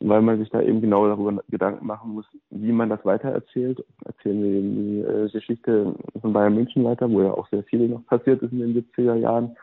weil 0.00 0.22
man 0.22 0.38
sich 0.38 0.50
da 0.50 0.60
eben 0.60 0.80
genau 0.80 1.06
darüber 1.06 1.42
Gedanken 1.48 1.86
machen 1.86 2.12
muss, 2.12 2.26
wie 2.50 2.72
man 2.72 2.88
das 2.88 3.04
weitererzählt. 3.04 3.84
Erzählen 4.04 4.42
wir 4.42 4.50
eben 4.50 4.76
die 4.76 5.00
äh, 5.00 5.30
Geschichte 5.30 5.94
von 6.20 6.32
Bayern 6.32 6.54
München 6.54 6.84
weiter, 6.84 7.10
wo 7.10 7.22
ja 7.22 7.32
auch 7.32 7.48
sehr 7.48 7.64
viel 7.64 7.88
noch 7.88 8.04
passiert 8.06 8.42
ist 8.42 8.52
in 8.52 8.60
den 8.60 8.74
70er 8.74 9.14
Jahren. 9.14 9.56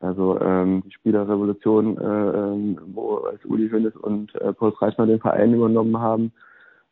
Also 0.00 0.38
ähm, 0.40 0.82
die 0.86 0.92
Spielerrevolution, 0.92 1.96
äh, 1.96 2.76
wo 2.94 3.16
als 3.16 3.44
Uli 3.44 3.68
Hoeneß 3.68 3.96
und 3.96 4.34
äh, 4.36 4.52
Paul 4.52 4.74
Reitner 4.80 5.06
den 5.06 5.20
Verein 5.20 5.54
übernommen 5.54 5.98
haben 5.98 6.32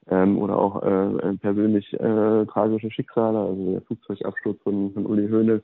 ähm, 0.09 0.39
oder 0.39 0.59
auch 0.59 0.83
äh, 0.83 1.35
persönlich 1.37 1.93
äh, 1.95 2.47
tragische 2.47 2.91
Schicksale, 2.91 3.39
also 3.39 3.73
der 3.73 3.81
Flugzeugabsturz 3.83 4.61
von, 4.63 4.93
von 4.93 5.07
Uli 5.07 5.29
Hoeneß, 5.29 5.63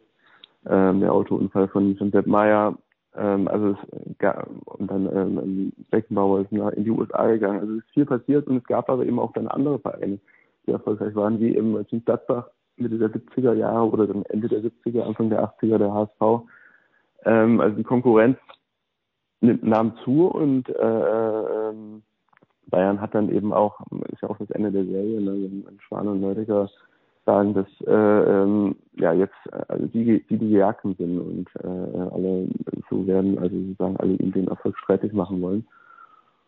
ähm, 0.67 1.01
der 1.01 1.13
Autounfall 1.13 1.67
von, 1.69 1.97
von 1.97 2.13
Sepp 2.13 2.27
Meyer, 2.27 2.77
ähm, 3.17 3.49
also 3.49 3.71
es, 3.71 3.79
ja, 4.21 4.47
und 4.65 4.91
dann 4.91 5.07
ähm, 5.15 5.73
Beckenbauer 5.91 6.41
ist 6.41 6.53
nach, 6.53 6.73
in 6.73 6.85
die 6.85 6.91
USA 6.91 7.29
gegangen. 7.29 7.61
Also 7.61 7.73
es 7.75 7.85
ist 7.85 7.91
viel 7.93 8.07
passiert 8.07 8.47
und 8.47 8.59
es 8.59 8.65
gab 8.65 8.89
aber 8.89 9.05
eben 9.05 9.19
auch 9.19 9.33
dann 9.33 9.49
andere 9.49 9.79
Vereine, 9.79 10.19
die 10.67 10.71
erfolgreich 10.71 11.15
waren, 11.15 11.41
wie 11.41 11.57
eben 11.57 11.77
in 11.77 12.05
Gladbach 12.05 12.49
Mitte 12.77 12.99
der 12.99 13.11
70er 13.11 13.55
Jahre 13.55 13.89
oder 13.91 14.07
dann 14.07 14.25
Ende 14.27 14.49
der 14.49 14.61
70er, 14.61 15.03
Anfang 15.03 15.31
der 15.31 15.45
80er 15.45 15.79
der 15.79 15.93
HSV. 15.93 16.47
Ähm, 17.25 17.61
also 17.61 17.77
die 17.77 17.85
Konkurrenz 17.85 18.39
nahm 19.41 19.97
zu 20.05 20.29
und 20.29 20.69
äh, 20.69 20.73
äh, 20.73 21.71
ähm, 21.71 22.03
Bayern 22.67 23.01
hat 23.01 23.15
dann 23.15 23.29
eben 23.31 23.53
auch, 23.53 23.81
ist 24.11 24.23
ja 24.23 24.31
auch 24.31 24.39
das 24.39 24.51
Ende 24.51 24.73
der 24.73 24.85
Serie, 24.85 25.21
ne, 25.21 25.65
Schwan 25.81 26.09
und 26.09 26.21
Neudecker 26.21 26.71
sagen, 27.25 27.55
dass 27.55 27.67
äh, 27.87 27.93
ähm, 27.93 28.77
ja 28.95 29.13
jetzt 29.13 29.35
also 29.69 29.87
die, 29.87 30.25
die 30.29 30.39
die 30.39 30.51
Gejagten 30.51 30.95
sind 30.97 31.19
und 31.19 31.49
äh, 31.63 31.99
alle 32.13 32.49
so 32.91 33.07
werden, 33.07 33.39
also 33.39 33.57
sozusagen 33.57 33.97
alle 33.99 34.15
ihm 34.15 34.33
den 34.33 34.49
Erfolg 34.49 34.77
streitig 34.79 35.13
machen 35.13 35.41
wollen. 35.41 35.67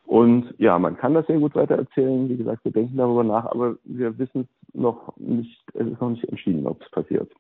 Und 0.07 0.55
ja, 0.59 0.79
man 0.79 0.97
kann 0.97 1.15
das 1.15 1.27
sehr 1.27 1.39
gut 1.39 1.55
weitererzählen. 1.55 2.29
Wie 2.29 2.37
gesagt, 2.37 2.65
wir 2.65 2.73
denken 2.73 2.97
darüber 2.97 3.25
nach, 3.25 3.47
aber 3.47 3.77
wir 3.85 4.19
wissen 4.19 4.49
noch 4.73 5.17
nicht, 5.17 5.63
es 5.73 5.87
ist 5.87 6.01
noch 6.01 6.11
nicht 6.11 6.25
entschieden, 6.25 6.67
ob 6.67 6.83
es 6.83 6.91
passiert. 6.91 7.33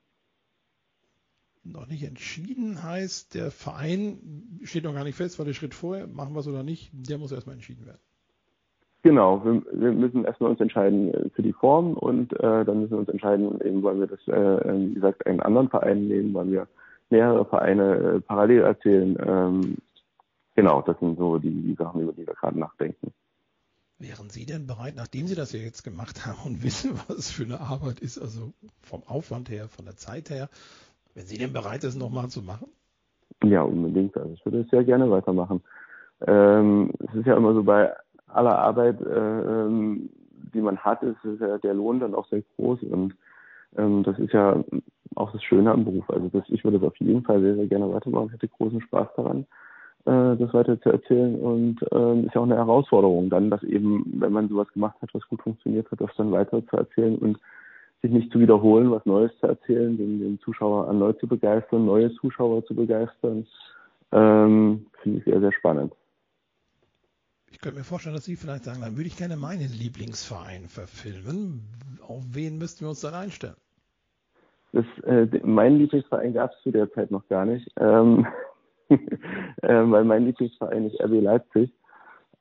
Noch 1.63 1.87
nicht 1.87 2.03
entschieden 2.03 2.83
heißt, 2.83 3.35
der 3.35 3.51
Verein 3.51 4.61
steht 4.65 4.85
noch 4.85 4.95
gar 4.95 5.05
nicht 5.05 5.17
fest, 5.17 5.39
war 5.39 5.47
der 5.47 5.55
Schritt 5.55 5.75
vorher, 5.75 6.07
machen 6.07 6.35
wir 6.35 6.41
es 6.41 6.49
oder 6.49 6.63
nicht, 6.63 6.91
der 6.93 7.19
muss 7.19 7.33
erstmal 7.33 7.55
entschieden 7.55 7.87
werden. 7.87 8.01
Genau, 9.05 9.45
wir, 9.45 9.63
wir 9.71 9.93
müssen 9.93 10.25
erstmal 10.25 10.51
uns 10.51 10.61
entscheiden 10.61 11.13
äh, 11.13 11.29
für 11.35 11.43
die 11.43 11.53
Form 11.53 11.93
und 11.93 12.33
äh, 12.41 12.65
dann 12.65 12.81
müssen 12.81 12.93
wir 12.93 12.99
uns 13.01 13.11
entscheiden, 13.11 13.61
eben 13.61 13.83
wollen 13.83 14.01
wir 14.01 14.07
das, 14.07 14.27
äh, 14.29 14.89
wie 14.89 14.95
gesagt, 14.95 15.27
einen 15.27 15.41
anderen 15.41 15.69
Verein 15.69 16.09
nehmen, 16.09 16.33
wollen 16.33 16.51
wir 16.51 16.67
mehrere 17.11 17.45
Vereine 17.45 17.97
äh, 17.97 18.21
parallel 18.21 18.63
erzählen. 18.63 19.19
Ähm, 19.23 19.77
genau, 20.55 20.81
das 20.81 20.99
sind 21.01 21.19
so 21.19 21.39
die, 21.39 21.51
die 21.51 21.75
Sachen, 21.75 22.01
über 22.01 22.15
die 22.15 22.27
wir 22.27 22.33
gerade 22.33 22.59
nachdenken. 22.59 23.13
Wären 23.99 24.31
Sie 24.31 24.47
denn 24.47 24.67
bereit, 24.67 24.95
nachdem 24.97 25.27
Sie 25.27 25.35
das 25.35 25.53
ja 25.53 25.61
jetzt 25.61 25.85
gemacht 25.85 26.25
haben 26.25 26.39
und 26.47 26.65
wissen, 26.65 26.93
was 27.07 27.19
es 27.19 27.31
für 27.31 27.45
eine 27.45 27.61
Arbeit 27.61 28.01
ist, 28.01 28.19
also 28.19 28.55
vom 28.81 29.03
Aufwand 29.07 29.51
her, 29.51 29.69
von 29.69 29.85
der 29.85 29.97
Zeit 29.97 30.31
her, 30.31 30.49
wären 31.13 31.27
Sie 31.27 31.37
denn 31.37 31.53
bereit, 31.53 31.85
das 31.85 31.95
nochmal 31.95 32.29
zu 32.31 32.41
machen? 32.41 32.69
Ja, 33.43 33.61
unbedingt. 33.61 34.17
Also 34.17 34.33
ich 34.33 34.43
würde 34.47 34.61
es 34.61 34.71
sehr 34.71 34.85
gerne 34.85 35.11
weitermachen. 35.11 35.63
Ähm, 36.27 36.91
es 37.01 37.15
ist 37.17 37.27
ja 37.27 37.37
immer 37.37 37.53
so 37.53 37.63
bei 37.63 37.93
aller 38.35 38.59
Arbeit, 38.59 39.01
äh, 39.01 39.41
ähm, 39.41 40.11
die 40.53 40.61
man 40.61 40.79
hat, 40.79 41.03
ist, 41.03 41.25
ist 41.25 41.41
ja 41.41 41.59
der 41.59 41.75
Lohn 41.75 42.01
dann 42.01 42.15
auch 42.15 42.27
sehr 42.29 42.43
groß 42.57 42.83
und 42.83 43.15
ähm, 43.77 44.03
das 44.03 44.19
ist 44.19 44.33
ja 44.33 44.63
auch 45.17 45.33
das 45.33 45.43
Schöne 45.43 45.71
am 45.71 45.85
Beruf. 45.85 46.09
Also 46.11 46.29
das, 46.33 46.45
ich 46.49 46.65
würde 46.65 46.79
es 46.79 46.83
auf 46.83 46.97
jeden 46.99 47.23
Fall 47.23 47.41
sehr, 47.41 47.55
sehr 47.55 47.67
gerne 47.67 47.93
weitermachen. 47.93 48.27
Ich 48.27 48.35
hätte 48.35 48.49
großen 48.49 48.81
Spaß 48.81 49.09
daran, 49.17 49.47
äh, 50.07 50.37
das 50.37 50.53
weiter 50.53 50.81
zu 50.81 50.91
erzählen 50.91 51.35
und 51.37 51.85
ähm, 51.93 52.27
ist 52.27 52.35
ja 52.35 52.41
auch 52.41 52.47
eine 52.47 52.57
Herausforderung 52.57 53.31
dann, 53.31 53.51
dass 53.51 53.63
eben, 53.63 54.05
wenn 54.21 54.33
man 54.33 54.49
sowas 54.49 54.73
gemacht 54.73 54.97
hat, 55.01 55.11
was 55.13 55.27
gut 55.29 55.43
funktioniert 55.43 55.91
hat, 55.91 56.01
das 56.01 56.11
dann 56.17 56.33
weiter 56.33 56.67
zu 56.67 56.77
erzählen 56.77 57.17
und 57.17 57.39
sich 58.03 58.11
nicht 58.11 58.31
zu 58.33 58.39
wiederholen, 58.39 58.91
was 58.91 59.07
Neues 59.07 59.33
zu 59.41 59.47
erzählen, 59.47 59.97
den, 59.97 60.21
den 60.21 60.39
Zuschauer 60.41 60.87
erneut 60.87 61.19
zu 61.21 61.27
begeistern, 61.27 61.87
neue 61.87 62.13
Zuschauer 62.15 62.65
zu 62.67 62.75
begeistern, 62.75 63.47
ähm, 64.13 64.87
finde 65.03 65.19
ich 65.19 65.25
sehr, 65.25 65.41
sehr 65.41 65.53
spannend. 65.53 65.93
Ich 67.55 67.61
könnte 67.61 67.79
mir 67.79 67.85
vorstellen, 67.85 68.17
dass 68.17 68.25
Sie 68.25 68.35
vielleicht 68.35 68.65
sagen, 68.65 68.81
dann 68.81 68.97
würde 68.97 69.07
ich 69.07 69.17
gerne 69.17 69.37
meinen 69.37 69.71
Lieblingsverein 69.71 70.67
verfilmen. 70.67 71.63
Auf 72.03 72.25
wen 72.33 72.59
müssten 72.59 72.81
wir 72.81 72.89
uns 72.89 73.01
dann 73.01 73.15
einstellen? 73.15 73.55
Das, 74.73 74.85
äh, 75.05 75.29
mein 75.45 75.79
Lieblingsverein 75.79 76.35
gab 76.35 76.51
es 76.51 76.61
zu 76.65 76.73
der 76.73 76.91
Zeit 76.95 77.13
noch 77.13 77.27
gar 77.29 77.47
nicht, 77.47 77.71
ähm, 77.79 78.27
äh, 78.89 78.99
weil 79.69 80.05
mein 80.05 80.25
Lieblingsverein 80.25 80.87
ist 80.91 81.01
RB 81.01 81.23
Leipzig. 81.23 81.73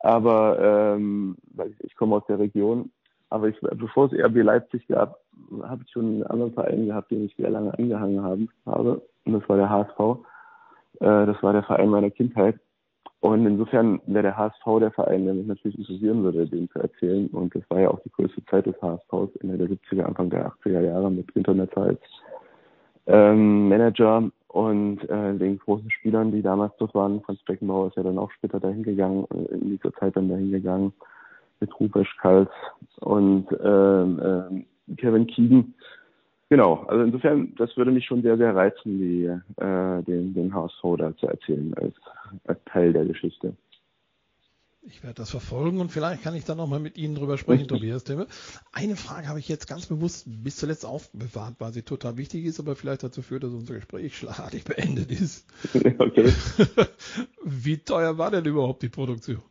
Aber 0.00 0.58
ähm, 0.96 1.36
ich, 1.64 1.84
ich 1.84 1.94
komme 1.94 2.16
aus 2.16 2.26
der 2.26 2.40
Region, 2.40 2.90
aber 3.30 3.48
ich, 3.48 3.56
bevor 3.60 4.12
es 4.12 4.18
RB 4.18 4.42
Leipzig 4.42 4.84
gab, 4.88 5.20
habe 5.62 5.84
ich 5.86 5.92
schon 5.92 6.06
einen 6.06 6.24
anderen 6.24 6.54
Verein 6.54 6.86
gehabt, 6.86 7.12
den 7.12 7.24
ich 7.24 7.36
sehr 7.36 7.50
lange 7.50 7.72
angehangen 7.78 8.20
habe. 8.66 9.00
Und 9.24 9.32
das 9.32 9.48
war 9.48 9.56
der 9.58 9.70
HSV. 9.70 10.26
Äh, 10.98 11.26
das 11.26 11.40
war 11.40 11.52
der 11.52 11.62
Verein 11.62 11.90
meiner 11.90 12.10
Kindheit. 12.10 12.58
Und 13.24 13.46
insofern 13.46 14.02
wäre 14.04 14.24
der 14.24 14.36
HSV 14.36 14.80
der 14.80 14.90
Verein, 14.90 15.24
der 15.24 15.32
mich 15.32 15.46
natürlich 15.46 15.78
interessieren 15.78 16.22
würde, 16.22 16.46
den 16.46 16.68
zu 16.68 16.78
erzählen. 16.78 17.26
Und 17.28 17.54
das 17.54 17.62
war 17.70 17.80
ja 17.80 17.88
auch 17.88 17.98
die 18.00 18.10
größte 18.10 18.44
Zeit 18.44 18.66
des 18.66 18.74
HSVs, 18.82 19.34
Ende 19.36 19.56
der 19.56 19.68
70er, 19.68 20.02
Anfang 20.02 20.28
der 20.28 20.52
80er 20.52 20.82
Jahre 20.82 21.10
mit 21.10 21.30
Internet 21.30 21.74
als 21.74 21.98
ähm, 23.06 23.70
Manager 23.70 24.30
und 24.48 25.08
äh, 25.08 25.38
den 25.38 25.58
großen 25.58 25.90
Spielern, 25.90 26.32
die 26.32 26.42
damals 26.42 26.74
dort 26.78 26.94
waren. 26.94 27.22
Franz 27.22 27.40
Beckenbauer 27.44 27.86
ist 27.86 27.96
ja 27.96 28.02
dann 28.02 28.18
auch 28.18 28.30
später 28.30 28.60
dahin 28.60 28.82
gegangen, 28.82 29.24
äh, 29.32 29.54
in 29.54 29.70
dieser 29.70 29.94
Zeit 29.94 30.14
dann 30.16 30.28
dahin 30.28 30.50
gegangen 30.50 30.92
mit 31.60 31.80
Rupesch 31.80 32.14
Kals 32.18 32.50
und 33.00 33.46
ähm, 33.64 34.20
äh, 34.20 34.96
Kevin 34.96 35.26
Keegan. 35.28 35.72
Genau, 36.50 36.84
also 36.84 37.02
insofern, 37.02 37.54
das 37.56 37.76
würde 37.76 37.90
mich 37.90 38.04
schon 38.04 38.22
sehr, 38.22 38.36
sehr 38.36 38.54
reizen, 38.54 38.98
die, 38.98 39.24
äh, 39.24 40.02
den, 40.02 40.34
den 40.34 40.50
da 40.50 40.68
zu 41.16 41.26
erzählen 41.26 41.74
als, 41.74 41.94
als 42.44 42.58
Teil 42.66 42.92
der 42.92 43.06
Geschichte. 43.06 43.54
Ich 44.86 45.02
werde 45.02 45.14
das 45.14 45.30
verfolgen 45.30 45.80
und 45.80 45.90
vielleicht 45.90 46.22
kann 46.22 46.34
ich 46.34 46.44
dann 46.44 46.58
nochmal 46.58 46.78
mit 46.78 46.98
Ihnen 46.98 47.14
drüber 47.14 47.38
sprechen, 47.38 47.66
Tobias 47.66 48.04
Timme. 48.04 48.26
Eine 48.70 48.96
Frage 48.96 49.28
habe 49.28 49.38
ich 49.38 49.48
jetzt 49.48 49.66
ganz 49.66 49.86
bewusst 49.86 50.26
bis 50.26 50.56
zuletzt 50.56 50.84
aufbewahrt, 50.84 51.54
weil 51.58 51.72
sie 51.72 51.82
total 51.82 52.18
wichtig 52.18 52.44
ist, 52.44 52.60
aber 52.60 52.76
vielleicht 52.76 53.02
dazu 53.02 53.22
führt, 53.22 53.44
dass 53.44 53.52
unser 53.54 53.74
Gespräch 53.74 54.14
schlagartig 54.16 54.64
beendet 54.64 55.10
ist. 55.10 55.46
Okay. 55.98 56.30
Wie 57.44 57.78
teuer 57.78 58.18
war 58.18 58.30
denn 58.30 58.44
überhaupt 58.44 58.82
die 58.82 58.88
Produktion? 58.90 59.42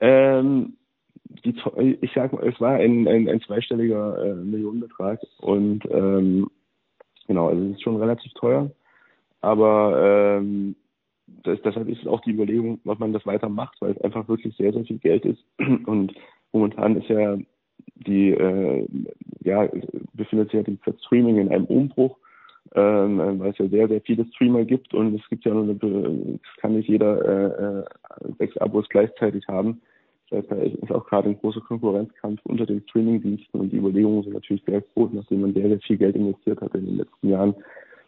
Ähm, 0.00 0.77
die, 1.44 1.54
ich 2.00 2.12
sag 2.14 2.32
mal, 2.32 2.46
es 2.46 2.60
war 2.60 2.74
ein, 2.74 3.06
ein, 3.06 3.28
ein 3.28 3.40
zweistelliger 3.40 4.24
äh, 4.24 4.34
Millionenbetrag 4.34 5.20
und 5.38 5.84
ähm, 5.90 6.50
genau, 7.26 7.48
also 7.48 7.62
es 7.64 7.70
ist 7.72 7.82
schon 7.82 7.96
relativ 7.96 8.32
teuer, 8.34 8.70
aber 9.40 10.40
ähm, 10.40 10.74
das, 11.44 11.60
deshalb 11.62 11.88
ist 11.88 12.06
auch 12.06 12.20
die 12.22 12.32
Überlegung, 12.32 12.80
was 12.84 12.98
man 12.98 13.12
das 13.12 13.26
weitermacht, 13.26 13.76
weil 13.80 13.92
es 13.92 14.00
einfach 14.00 14.28
wirklich 14.28 14.56
sehr, 14.56 14.72
sehr 14.72 14.84
viel 14.84 14.98
Geld 14.98 15.24
ist 15.24 15.44
und 15.86 16.14
momentan 16.52 16.96
ist 16.96 17.08
ja 17.08 17.36
die, 17.94 18.30
äh, 18.30 18.86
ja, 19.44 19.68
befindet 20.14 20.50
sich 20.50 20.58
ja 20.58 20.62
die 20.62 20.78
Streaming 21.04 21.38
in 21.38 21.48
einem 21.50 21.64
Umbruch, 21.66 22.16
ähm, 22.74 23.18
weil 23.38 23.50
es 23.50 23.58
ja 23.58 23.68
sehr, 23.68 23.88
sehr 23.88 24.00
viele 24.02 24.26
Streamer 24.26 24.64
gibt 24.64 24.94
und 24.94 25.14
es 25.14 25.28
gibt 25.28 25.44
ja 25.44 25.54
nur 25.54 25.68
es 25.70 26.60
kann 26.60 26.74
nicht 26.74 26.88
jeder 26.88 27.24
äh, 27.24 27.80
äh 27.80 27.84
sechs 28.38 28.56
Abos 28.58 28.88
gleichzeitig 28.88 29.46
haben. 29.48 29.80
Das 30.30 30.40
heißt, 30.40 30.50
da 30.50 30.56
ist 30.56 30.92
auch 30.92 31.06
gerade 31.06 31.30
ein 31.30 31.38
großer 31.38 31.60
Konkurrenzkampf 31.60 32.40
unter 32.44 32.66
den 32.66 32.82
Streamingdiensten 32.82 33.60
und 33.60 33.70
die 33.70 33.76
Überlegungen 33.76 34.22
sind 34.24 34.34
natürlich 34.34 34.62
sehr 34.66 34.82
groß, 34.82 35.10
nachdem 35.12 35.40
man 35.40 35.54
sehr, 35.54 35.68
sehr 35.68 35.80
viel 35.80 35.96
Geld 35.96 36.16
investiert 36.16 36.60
hat 36.60 36.74
in 36.74 36.86
den 36.86 36.96
letzten 36.98 37.28
Jahren, 37.28 37.54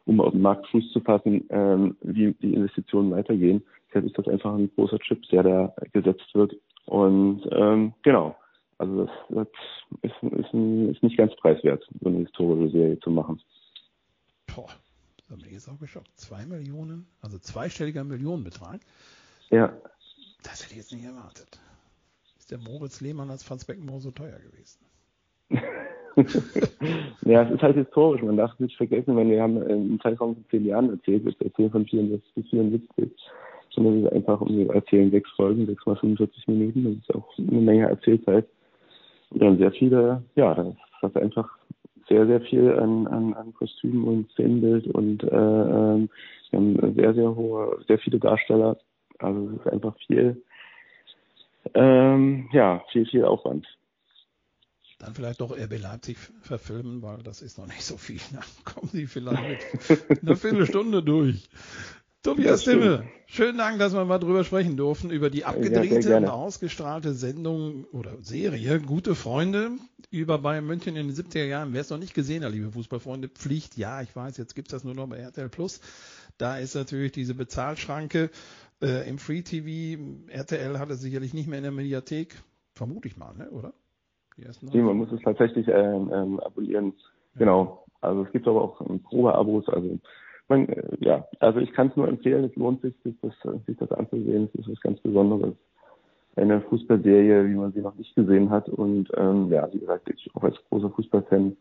um 0.07 0.21
auf 0.21 0.33
den 0.33 0.43
Markt 0.43 0.67
Fuß 0.69 0.93
zu 0.93 1.01
fassen, 1.01 1.47
ähm, 1.49 1.97
wie 2.03 2.33
die 2.35 2.55
Investitionen 2.55 3.11
weitergehen. 3.11 3.63
Deshalb 3.89 4.07
ist 4.07 4.19
das 4.19 4.29
einfach 4.29 4.55
ein 4.55 4.71
großer 4.75 4.99
Chip, 4.99 5.23
der 5.31 5.43
da 5.43 5.75
gesetzt 5.93 6.35
wird. 6.35 6.55
Und 6.87 7.43
ähm, 7.53 7.95
genau, 8.03 8.37
also 8.79 9.07
das, 9.07 9.11
das 9.31 9.49
ist, 10.03 10.33
ist, 10.33 10.53
ein, 10.53 10.91
ist 10.91 11.03
nicht 11.03 11.17
ganz 11.17 11.35
preiswert, 11.37 11.87
so 12.01 12.09
eine 12.09 12.19
historische 12.19 12.71
Serie 12.71 13.01
zu 13.01 13.11
machen. 13.11 13.41
Boah, 14.55 14.69
da 15.29 15.37
bin 15.37 15.47
ich 15.47 15.53
jetzt 15.53 15.69
auch 15.69 15.79
geschockt. 15.79 16.11
Zwei 16.17 16.45
Millionen, 16.45 17.07
also 17.23 17.39
zweistelliger 17.39 18.05
Millionenbetrag. 18.05 18.81
Ja. 19.49 19.73
Das 20.43 20.63
hätte 20.65 20.73
ich 20.73 20.79
jetzt 20.79 20.93
nicht 20.93 21.05
erwartet 21.05 21.61
der 22.51 22.59
Moritz 22.59 23.01
Lehmann 23.01 23.31
als 23.31 23.43
Franz 23.43 23.65
Beckenbauer 23.65 24.01
so 24.01 24.11
teuer 24.11 24.39
gewesen? 24.39 24.85
ja, 27.25 27.43
es 27.43 27.51
ist 27.51 27.63
halt 27.63 27.77
historisch. 27.77 28.23
Man 28.23 28.37
darf 28.37 28.59
nicht 28.59 28.77
vergessen, 28.77 29.17
wenn 29.17 29.31
wir 29.31 29.43
haben 29.43 29.63
einen 29.63 30.01
Zeitraum 30.01 30.35
von 30.35 30.45
zehn 30.51 30.67
Jahren 30.67 30.91
erzählt, 30.91 31.25
wir 31.25 31.35
erzählen 31.41 31.71
von 31.71 31.87
64 31.87 32.35
bis 32.35 32.51
74. 32.51 33.11
Und 33.77 33.85
das 33.85 34.05
ist 34.05 34.13
einfach, 34.13 34.41
wir 34.47 34.75
erzählen 34.75 35.11
sechs 35.11 35.31
Folgen, 35.31 35.67
sechs 35.67 35.87
mal 35.87 35.97
45 35.97 36.49
Minuten. 36.49 36.85
Das 36.85 36.95
ist 36.95 37.15
auch 37.15 37.39
eine 37.39 37.61
Menge 37.61 37.89
Erzählzeit. 37.89 38.47
Und 39.31 39.43
dann 39.43 39.59
sehr 39.59 39.73
viele, 39.73 40.23
ja, 40.35 40.55
das 40.55 40.75
hat 41.03 41.17
einfach 41.17 41.49
sehr, 42.09 42.27
sehr 42.27 42.41
viel 42.41 42.73
an, 42.73 43.07
an, 43.07 43.33
an 43.35 43.55
Kostümen 43.55 44.05
und 44.05 44.31
Szenenbild 44.33 44.89
und 44.89 45.23
äh, 45.23 45.27
äh, 45.27 46.09
wir 46.51 46.59
haben 46.59 46.95
sehr, 46.97 47.15
sehr 47.15 47.37
hohe, 47.37 47.79
sehr 47.87 47.99
viele 48.01 48.19
Darsteller. 48.19 48.77
Also 49.21 49.51
es 49.51 49.61
ist 49.61 49.73
einfach 49.73 49.97
viel 50.07 50.43
ähm, 51.75 52.49
ja, 52.53 52.83
viel, 52.93 53.07
viel 53.07 53.25
Aufwand. 53.25 53.67
Dann 55.01 55.15
vielleicht 55.15 55.41
doch 55.41 55.57
RB 55.57 55.81
Leipzig 55.81 56.19
verfilmen, 56.43 57.01
weil 57.01 57.23
das 57.23 57.41
ist 57.41 57.57
noch 57.57 57.67
nicht 57.67 57.83
so 57.83 57.97
viel. 57.97 58.21
Dann 58.33 58.45
kommen 58.65 58.91
Sie 58.93 59.07
vielleicht 59.07 59.89
mit 60.11 60.23
einer 60.23 60.37
Viertelstunde 60.37 61.03
durch. 61.03 61.49
Tobias 62.23 62.61
Stimme, 62.61 63.09
schönen 63.25 63.57
Dank, 63.57 63.79
dass 63.79 63.95
wir 63.95 64.05
mal 64.05 64.19
drüber 64.19 64.45
sprechen 64.45 64.77
durften, 64.77 65.09
über 65.09 65.31
die 65.31 65.47
abgedrehte 65.47 66.19
und 66.19 66.27
ausgestrahlte 66.27 67.15
Sendung 67.15 67.85
oder 67.93 68.19
Serie 68.21 68.79
Gute 68.79 69.15
Freunde 69.15 69.71
über 70.11 70.37
Bayern 70.37 70.67
München 70.67 70.97
in 70.97 71.09
den 71.09 71.17
70er 71.17 71.47
Jahren. 71.47 71.73
Wer 71.73 71.81
es 71.81 71.89
noch 71.89 71.97
nicht 71.97 72.13
gesehen 72.13 72.45
hat, 72.45 72.53
liebe 72.53 72.73
Fußballfreunde, 72.73 73.29
Pflicht, 73.29 73.79
ja, 73.79 74.03
ich 74.03 74.15
weiß, 74.15 74.37
jetzt 74.37 74.55
gibt 74.55 74.69
es 74.69 74.73
das 74.73 74.85
nur 74.85 74.95
noch 74.95 75.07
bei 75.07 75.17
RTL 75.17 75.49
Plus. 75.49 75.81
Da 76.37 76.59
ist 76.59 76.75
natürlich 76.75 77.13
diese 77.13 77.35
Bezahlschranke 77.35 78.31
äh, 78.83 79.09
Im 79.09 79.19
Free 79.19 79.43
TV, 79.43 80.01
RTL 80.29 80.79
hat 80.79 80.91
es 80.91 81.01
sicherlich 81.01 81.35
nicht 81.35 81.49
mehr 81.49 81.59
in 81.59 81.65
der 81.65 81.73
Mediathek, 81.73 82.35
vermute 82.75 83.09
ich 83.09 83.17
mal, 83.17 83.35
ne? 83.37 83.51
oder? 83.51 83.73
Nee, 84.73 84.81
man 84.81 84.97
muss 84.97 85.13
es 85.13 85.21
tatsächlich 85.23 85.69
ähm, 85.69 86.11
ähm, 86.13 86.41
abonnieren. 86.41 86.95
Ja. 87.35 87.41
Genau. 87.41 87.85
Also 88.01 88.25
es 88.25 88.33
gibt 88.33 88.49
aber 88.49 88.63
auch 88.63 88.81
Probeabos. 89.05 89.69
Also 89.69 89.99
man, 90.49 90.69
äh, 90.69 90.97
ja, 91.01 91.27
also 91.41 91.61
ich 91.61 91.73
kann 91.73 91.89
es 91.89 91.97
nur 91.97 92.09
empfehlen. 92.09 92.45
Es 92.45 92.57
lohnt 92.57 92.81
sich, 92.81 92.95
sich 93.05 93.15
das, 93.21 93.35
sich 93.67 93.77
das 93.77 93.93
anzusehen. 93.93 94.49
Es 94.55 94.61
ist 94.61 94.71
was 94.71 94.81
ganz 94.81 95.01
Besonderes. 95.01 95.55
Eine 96.37 96.61
Fußballserie, 96.63 97.49
wie 97.49 97.55
man 97.55 97.73
sie 97.73 97.81
noch 97.81 97.97
nicht 97.97 98.15
gesehen 98.15 98.51
hat. 98.51 98.69
Und 98.69 99.11
ähm, 99.17 99.51
ja, 99.51 99.69
wie 99.73 99.81
gesagt, 99.81 100.09
ich 100.09 100.31
auch 100.35 100.45
als 100.45 100.57
großer 100.71 100.91
Fußballfan 100.91 101.57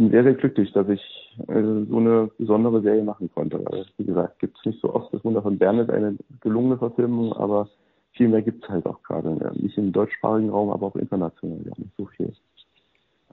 bin 0.00 0.10
sehr, 0.10 0.22
sehr 0.24 0.34
glücklich, 0.34 0.72
dass 0.72 0.88
ich 0.88 1.00
äh, 1.48 1.62
so 1.88 1.98
eine 1.98 2.30
besondere 2.38 2.80
Serie 2.80 3.04
machen 3.04 3.30
konnte. 3.34 3.62
Weil, 3.66 3.84
wie 3.98 4.06
gesagt, 4.06 4.38
gibt 4.38 4.56
es 4.58 4.64
nicht 4.64 4.80
so 4.80 4.94
oft. 4.94 5.12
Das 5.12 5.22
Wunder 5.24 5.42
von 5.42 5.58
Bern 5.58 5.78
ist 5.78 5.90
eine 5.90 6.16
gelungene 6.40 6.78
Verfilmung, 6.78 7.34
aber 7.34 7.68
viel 8.12 8.28
mehr 8.28 8.40
gibt 8.40 8.64
es 8.64 8.70
halt 8.70 8.86
auch 8.86 9.02
gerade. 9.02 9.30
Nicht 9.60 9.76
im 9.76 9.92
deutschsprachigen 9.92 10.50
Raum, 10.50 10.70
aber 10.70 10.86
auch 10.86 10.96
international. 10.96 11.58
Ja, 11.66 11.72
nicht 11.76 11.94
so 11.98 12.06
viel. 12.06 12.32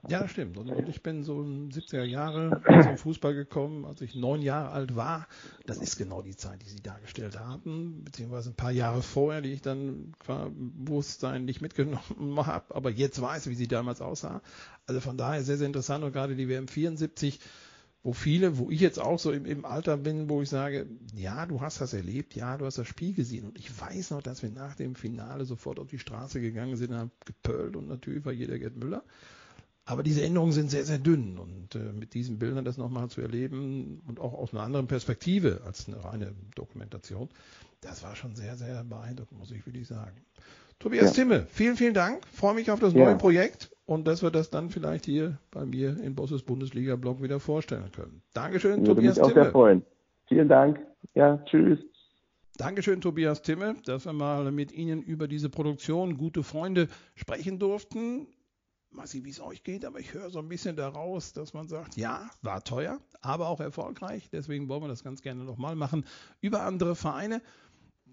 Ja, 0.06 0.20
das 0.20 0.30
stimmt. 0.30 0.56
Und, 0.56 0.70
ich 0.88 1.02
bin 1.02 1.24
so 1.24 1.42
in 1.42 1.70
70er 1.70 2.04
Jahre 2.04 2.62
zum 2.84 2.98
Fußball 2.98 3.34
gekommen, 3.34 3.84
als 3.84 4.00
ich 4.00 4.14
neun 4.14 4.42
Jahre 4.42 4.70
alt 4.70 4.94
war. 4.94 5.26
Das 5.66 5.78
ist 5.78 5.96
genau 5.96 6.22
die 6.22 6.36
Zeit, 6.36 6.62
die 6.62 6.68
Sie 6.68 6.80
dargestellt 6.80 7.38
haben, 7.38 8.04
beziehungsweise 8.04 8.50
ein 8.50 8.54
paar 8.54 8.70
Jahre 8.70 9.02
vorher, 9.02 9.40
die 9.40 9.52
ich 9.52 9.62
dann 9.62 10.12
qua 10.20 10.50
Bewusstsein 10.52 11.44
nicht 11.44 11.60
mitgenommen 11.60 12.00
habe, 12.46 12.74
aber 12.74 12.90
jetzt 12.90 13.20
weiß, 13.20 13.48
wie 13.48 13.54
sie 13.54 13.68
damals 13.68 14.00
aussah. 14.00 14.40
Also 14.86 15.00
von 15.00 15.18
daher 15.18 15.42
sehr, 15.42 15.56
sehr 15.56 15.66
interessant 15.66 16.04
und 16.04 16.12
gerade 16.12 16.36
die 16.36 16.48
WM 16.48 16.68
74 16.68 17.40
wo 18.02 18.12
viele, 18.12 18.58
wo 18.58 18.70
ich 18.70 18.80
jetzt 18.80 18.98
auch 18.98 19.18
so 19.18 19.32
im, 19.32 19.44
im 19.44 19.64
Alter 19.64 19.96
bin, 19.96 20.28
wo 20.28 20.40
ich 20.40 20.48
sage, 20.48 20.86
ja, 21.14 21.46
du 21.46 21.60
hast 21.60 21.80
das 21.80 21.92
erlebt, 21.92 22.34
ja, 22.36 22.56
du 22.56 22.64
hast 22.64 22.78
das 22.78 22.86
Spiel 22.86 23.12
gesehen. 23.12 23.44
Und 23.44 23.58
ich 23.58 23.80
weiß 23.80 24.12
noch, 24.12 24.22
dass 24.22 24.42
wir 24.42 24.50
nach 24.50 24.76
dem 24.76 24.94
Finale 24.94 25.44
sofort 25.44 25.78
auf 25.80 25.88
die 25.88 25.98
Straße 25.98 26.40
gegangen 26.40 26.76
sind, 26.76 26.94
haben 26.94 27.10
gepölt 27.26 27.76
und 27.76 27.88
natürlich 27.88 28.24
war 28.24 28.32
jeder 28.32 28.58
Gerd 28.58 28.76
Müller. 28.76 29.02
Aber 29.88 30.02
diese 30.02 30.22
Änderungen 30.22 30.52
sind 30.52 30.70
sehr, 30.70 30.84
sehr 30.84 30.98
dünn. 30.98 31.38
Und 31.38 31.74
äh, 31.74 31.78
mit 31.78 32.12
diesen 32.12 32.38
Bildern 32.38 32.64
das 32.66 32.76
nochmal 32.76 33.08
zu 33.08 33.22
erleben 33.22 34.02
und 34.06 34.20
auch 34.20 34.34
aus 34.34 34.52
einer 34.52 34.62
anderen 34.62 34.86
Perspektive 34.86 35.62
als 35.64 35.88
eine 35.88 36.04
reine 36.04 36.34
Dokumentation, 36.54 37.30
das 37.80 38.02
war 38.02 38.14
schon 38.14 38.34
sehr, 38.34 38.56
sehr 38.56 38.84
beeindruckend, 38.84 39.38
muss 39.38 39.50
ich 39.50 39.64
wirklich 39.64 39.88
sagen. 39.88 40.16
Tobias 40.78 41.16
ja. 41.16 41.22
Timme, 41.22 41.46
vielen, 41.48 41.76
vielen 41.76 41.94
Dank. 41.94 42.26
Freue 42.30 42.54
mich 42.54 42.70
auf 42.70 42.80
das 42.80 42.92
ja. 42.92 43.06
neue 43.06 43.16
Projekt 43.16 43.70
und 43.86 44.06
dass 44.06 44.22
wir 44.22 44.30
das 44.30 44.50
dann 44.50 44.68
vielleicht 44.68 45.06
hier 45.06 45.38
bei 45.50 45.64
mir 45.64 45.98
in 46.02 46.14
Bosses 46.14 46.42
Bundesliga-Blog 46.42 47.22
wieder 47.22 47.40
vorstellen 47.40 47.90
können. 47.90 48.20
Dankeschön, 48.34 48.80
Würde 48.80 48.96
Tobias 48.96 49.16
mich 49.16 49.24
auch 49.24 49.28
Timme. 49.28 49.42
Sehr 49.44 49.52
freuen. 49.52 49.82
Vielen 50.26 50.48
Dank. 50.48 50.80
Ja, 51.14 51.42
tschüss. 51.46 51.78
Dankeschön, 52.58 53.00
Tobias 53.00 53.40
Timme, 53.40 53.76
dass 53.86 54.04
wir 54.04 54.12
mal 54.12 54.52
mit 54.52 54.70
Ihnen 54.72 55.00
über 55.00 55.28
diese 55.28 55.48
Produktion 55.48 56.18
Gute 56.18 56.42
Freunde 56.42 56.88
sprechen 57.14 57.58
durften 57.58 58.26
weiß 58.92 59.14
nicht, 59.14 59.24
wie 59.24 59.30
es 59.30 59.40
euch 59.40 59.62
geht, 59.62 59.84
aber 59.84 60.00
ich 60.00 60.14
höre 60.14 60.30
so 60.30 60.38
ein 60.38 60.48
bisschen 60.48 60.76
daraus, 60.76 61.32
dass 61.32 61.54
man 61.54 61.68
sagt, 61.68 61.96
ja, 61.96 62.30
war 62.42 62.64
teuer, 62.64 63.00
aber 63.20 63.48
auch 63.48 63.60
erfolgreich. 63.60 64.28
Deswegen 64.30 64.68
wollen 64.68 64.82
wir 64.82 64.88
das 64.88 65.04
ganz 65.04 65.22
gerne 65.22 65.44
nochmal 65.44 65.76
machen 65.76 66.04
über 66.40 66.62
andere 66.62 66.96
Vereine. 66.96 67.42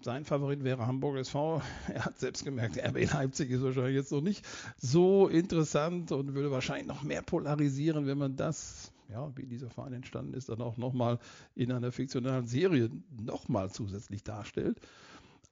Sein 0.02 0.24
Favorit 0.24 0.62
wäre 0.62 0.86
Hamburg 0.86 1.16
SV. 1.16 1.62
Er 1.88 2.04
hat 2.04 2.18
selbst 2.18 2.44
gemerkt, 2.44 2.76
RB 2.76 3.10
Leipzig 3.10 3.50
ist 3.50 3.62
wahrscheinlich 3.62 3.94
jetzt 3.94 4.12
noch 4.12 4.20
nicht 4.20 4.44
so 4.76 5.28
interessant 5.28 6.12
und 6.12 6.34
würde 6.34 6.50
wahrscheinlich 6.50 6.86
noch 6.86 7.02
mehr 7.02 7.22
polarisieren, 7.22 8.06
wenn 8.06 8.18
man 8.18 8.36
das, 8.36 8.92
ja, 9.08 9.34
wie 9.36 9.46
dieser 9.46 9.70
Verein 9.70 9.94
entstanden 9.94 10.34
ist, 10.34 10.50
dann 10.50 10.60
auch 10.60 10.76
nochmal 10.76 11.18
in 11.54 11.72
einer 11.72 11.92
fiktionalen 11.92 12.46
Serie 12.46 12.90
nochmal 13.10 13.70
zusätzlich 13.70 14.22
darstellt. 14.22 14.78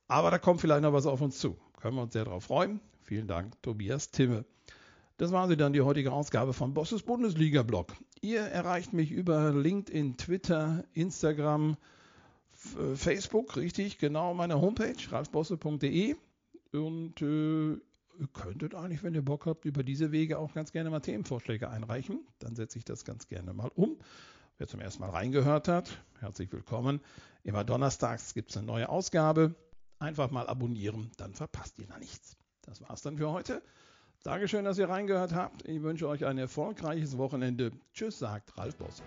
Aber 0.09 0.31
da 0.31 0.39
kommt 0.39 0.61
vielleicht 0.61 0.83
noch 0.83 0.93
was 0.93 1.07
auf 1.07 1.23
uns 1.23 1.39
zu. 1.39 1.57
Können 1.81 1.97
wir 1.97 2.03
uns 2.03 2.13
sehr 2.13 2.25
darauf 2.25 2.45
freuen. 2.45 2.81
Vielen 3.03 3.27
Dank, 3.27 3.61
Tobias 3.63 4.11
Timme. 4.11 4.45
Das 5.17 5.31
war 5.31 5.47
sie 5.47 5.57
dann, 5.57 5.73
die 5.73 5.81
heutige 5.81 6.13
Ausgabe 6.13 6.53
von 6.53 6.75
Bosses 6.75 7.03
Bundesliga-Blog. 7.03 7.95
Ihr 8.21 8.41
erreicht 8.41 8.93
mich 8.93 9.13
über 9.13 9.53
LinkedIn, 9.53 10.17
Twitter, 10.17 10.85
Instagram, 10.93 11.77
äh, 12.79 12.97
Facebook, 12.97 13.57
richtig, 13.57 13.99
genau, 13.99 14.35
meine 14.35 14.61
Homepage, 14.61 14.97
ralfbosse.de. 15.11 16.17
Und 16.73 17.23
äh, 17.23 17.75
ihr 17.75 18.29
könntet 18.33 18.75
eigentlich, 18.75 19.05
wenn 19.05 19.15
ihr 19.15 19.25
Bock 19.25 19.47
habt, 19.47 19.65
über 19.65 19.85
diese 19.85 20.11
Wege 20.11 20.39
auch 20.39 20.53
ganz 20.53 20.73
gerne 20.73 20.91
mal 20.91 20.99
Themenvorschläge 20.99 21.71
einreichen. 21.71 22.27
Dann 22.41 22.57
setze 22.57 22.79
ich 22.79 22.85
das 22.85 23.05
ganz 23.05 23.29
gerne 23.29 23.53
mal 23.53 23.71
um. 23.77 23.97
Wer 24.59 24.67
zum 24.67 24.81
ersten 24.81 25.01
Mal 25.01 25.11
reingehört 25.11 25.69
hat, 25.69 26.03
herzlich 26.19 26.51
willkommen. 26.53 27.01
Immer 27.45 27.63
donnerstags 27.63 28.35
gibt 28.35 28.51
es 28.51 28.57
eine 28.57 28.67
neue 28.67 28.89
Ausgabe. 28.89 29.55
Einfach 30.01 30.33
mal 30.33 30.49
abonnieren, 30.49 31.13
dann 31.19 31.35
verpasst 31.35 31.79
ihr 31.79 31.87
da 31.87 31.99
nichts. 31.99 32.37
Das 32.63 32.81
war's 32.81 33.03
dann 33.03 33.19
für 33.19 33.31
heute. 33.31 33.63
Dankeschön, 34.25 34.65
dass 34.65 34.79
ihr 34.79 34.89
reingehört 34.89 35.35
habt. 35.35 35.69
Ich 35.69 35.83
wünsche 35.83 36.09
euch 36.09 36.25
ein 36.25 36.39
erfolgreiches 36.39 37.19
Wochenende. 37.19 37.73
Tschüss, 37.93 38.19
sagt 38.19 38.57
Ralf 38.57 38.75
Boss. 38.77 39.03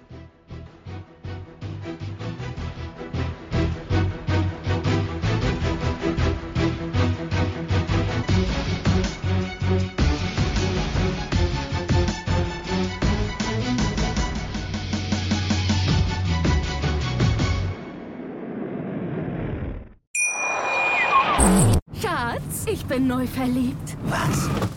Schatz, 21.99 22.65
ich 22.67 22.85
bin 22.85 23.07
neu 23.07 23.25
verliebt. 23.25 23.97
Was? 24.03 24.76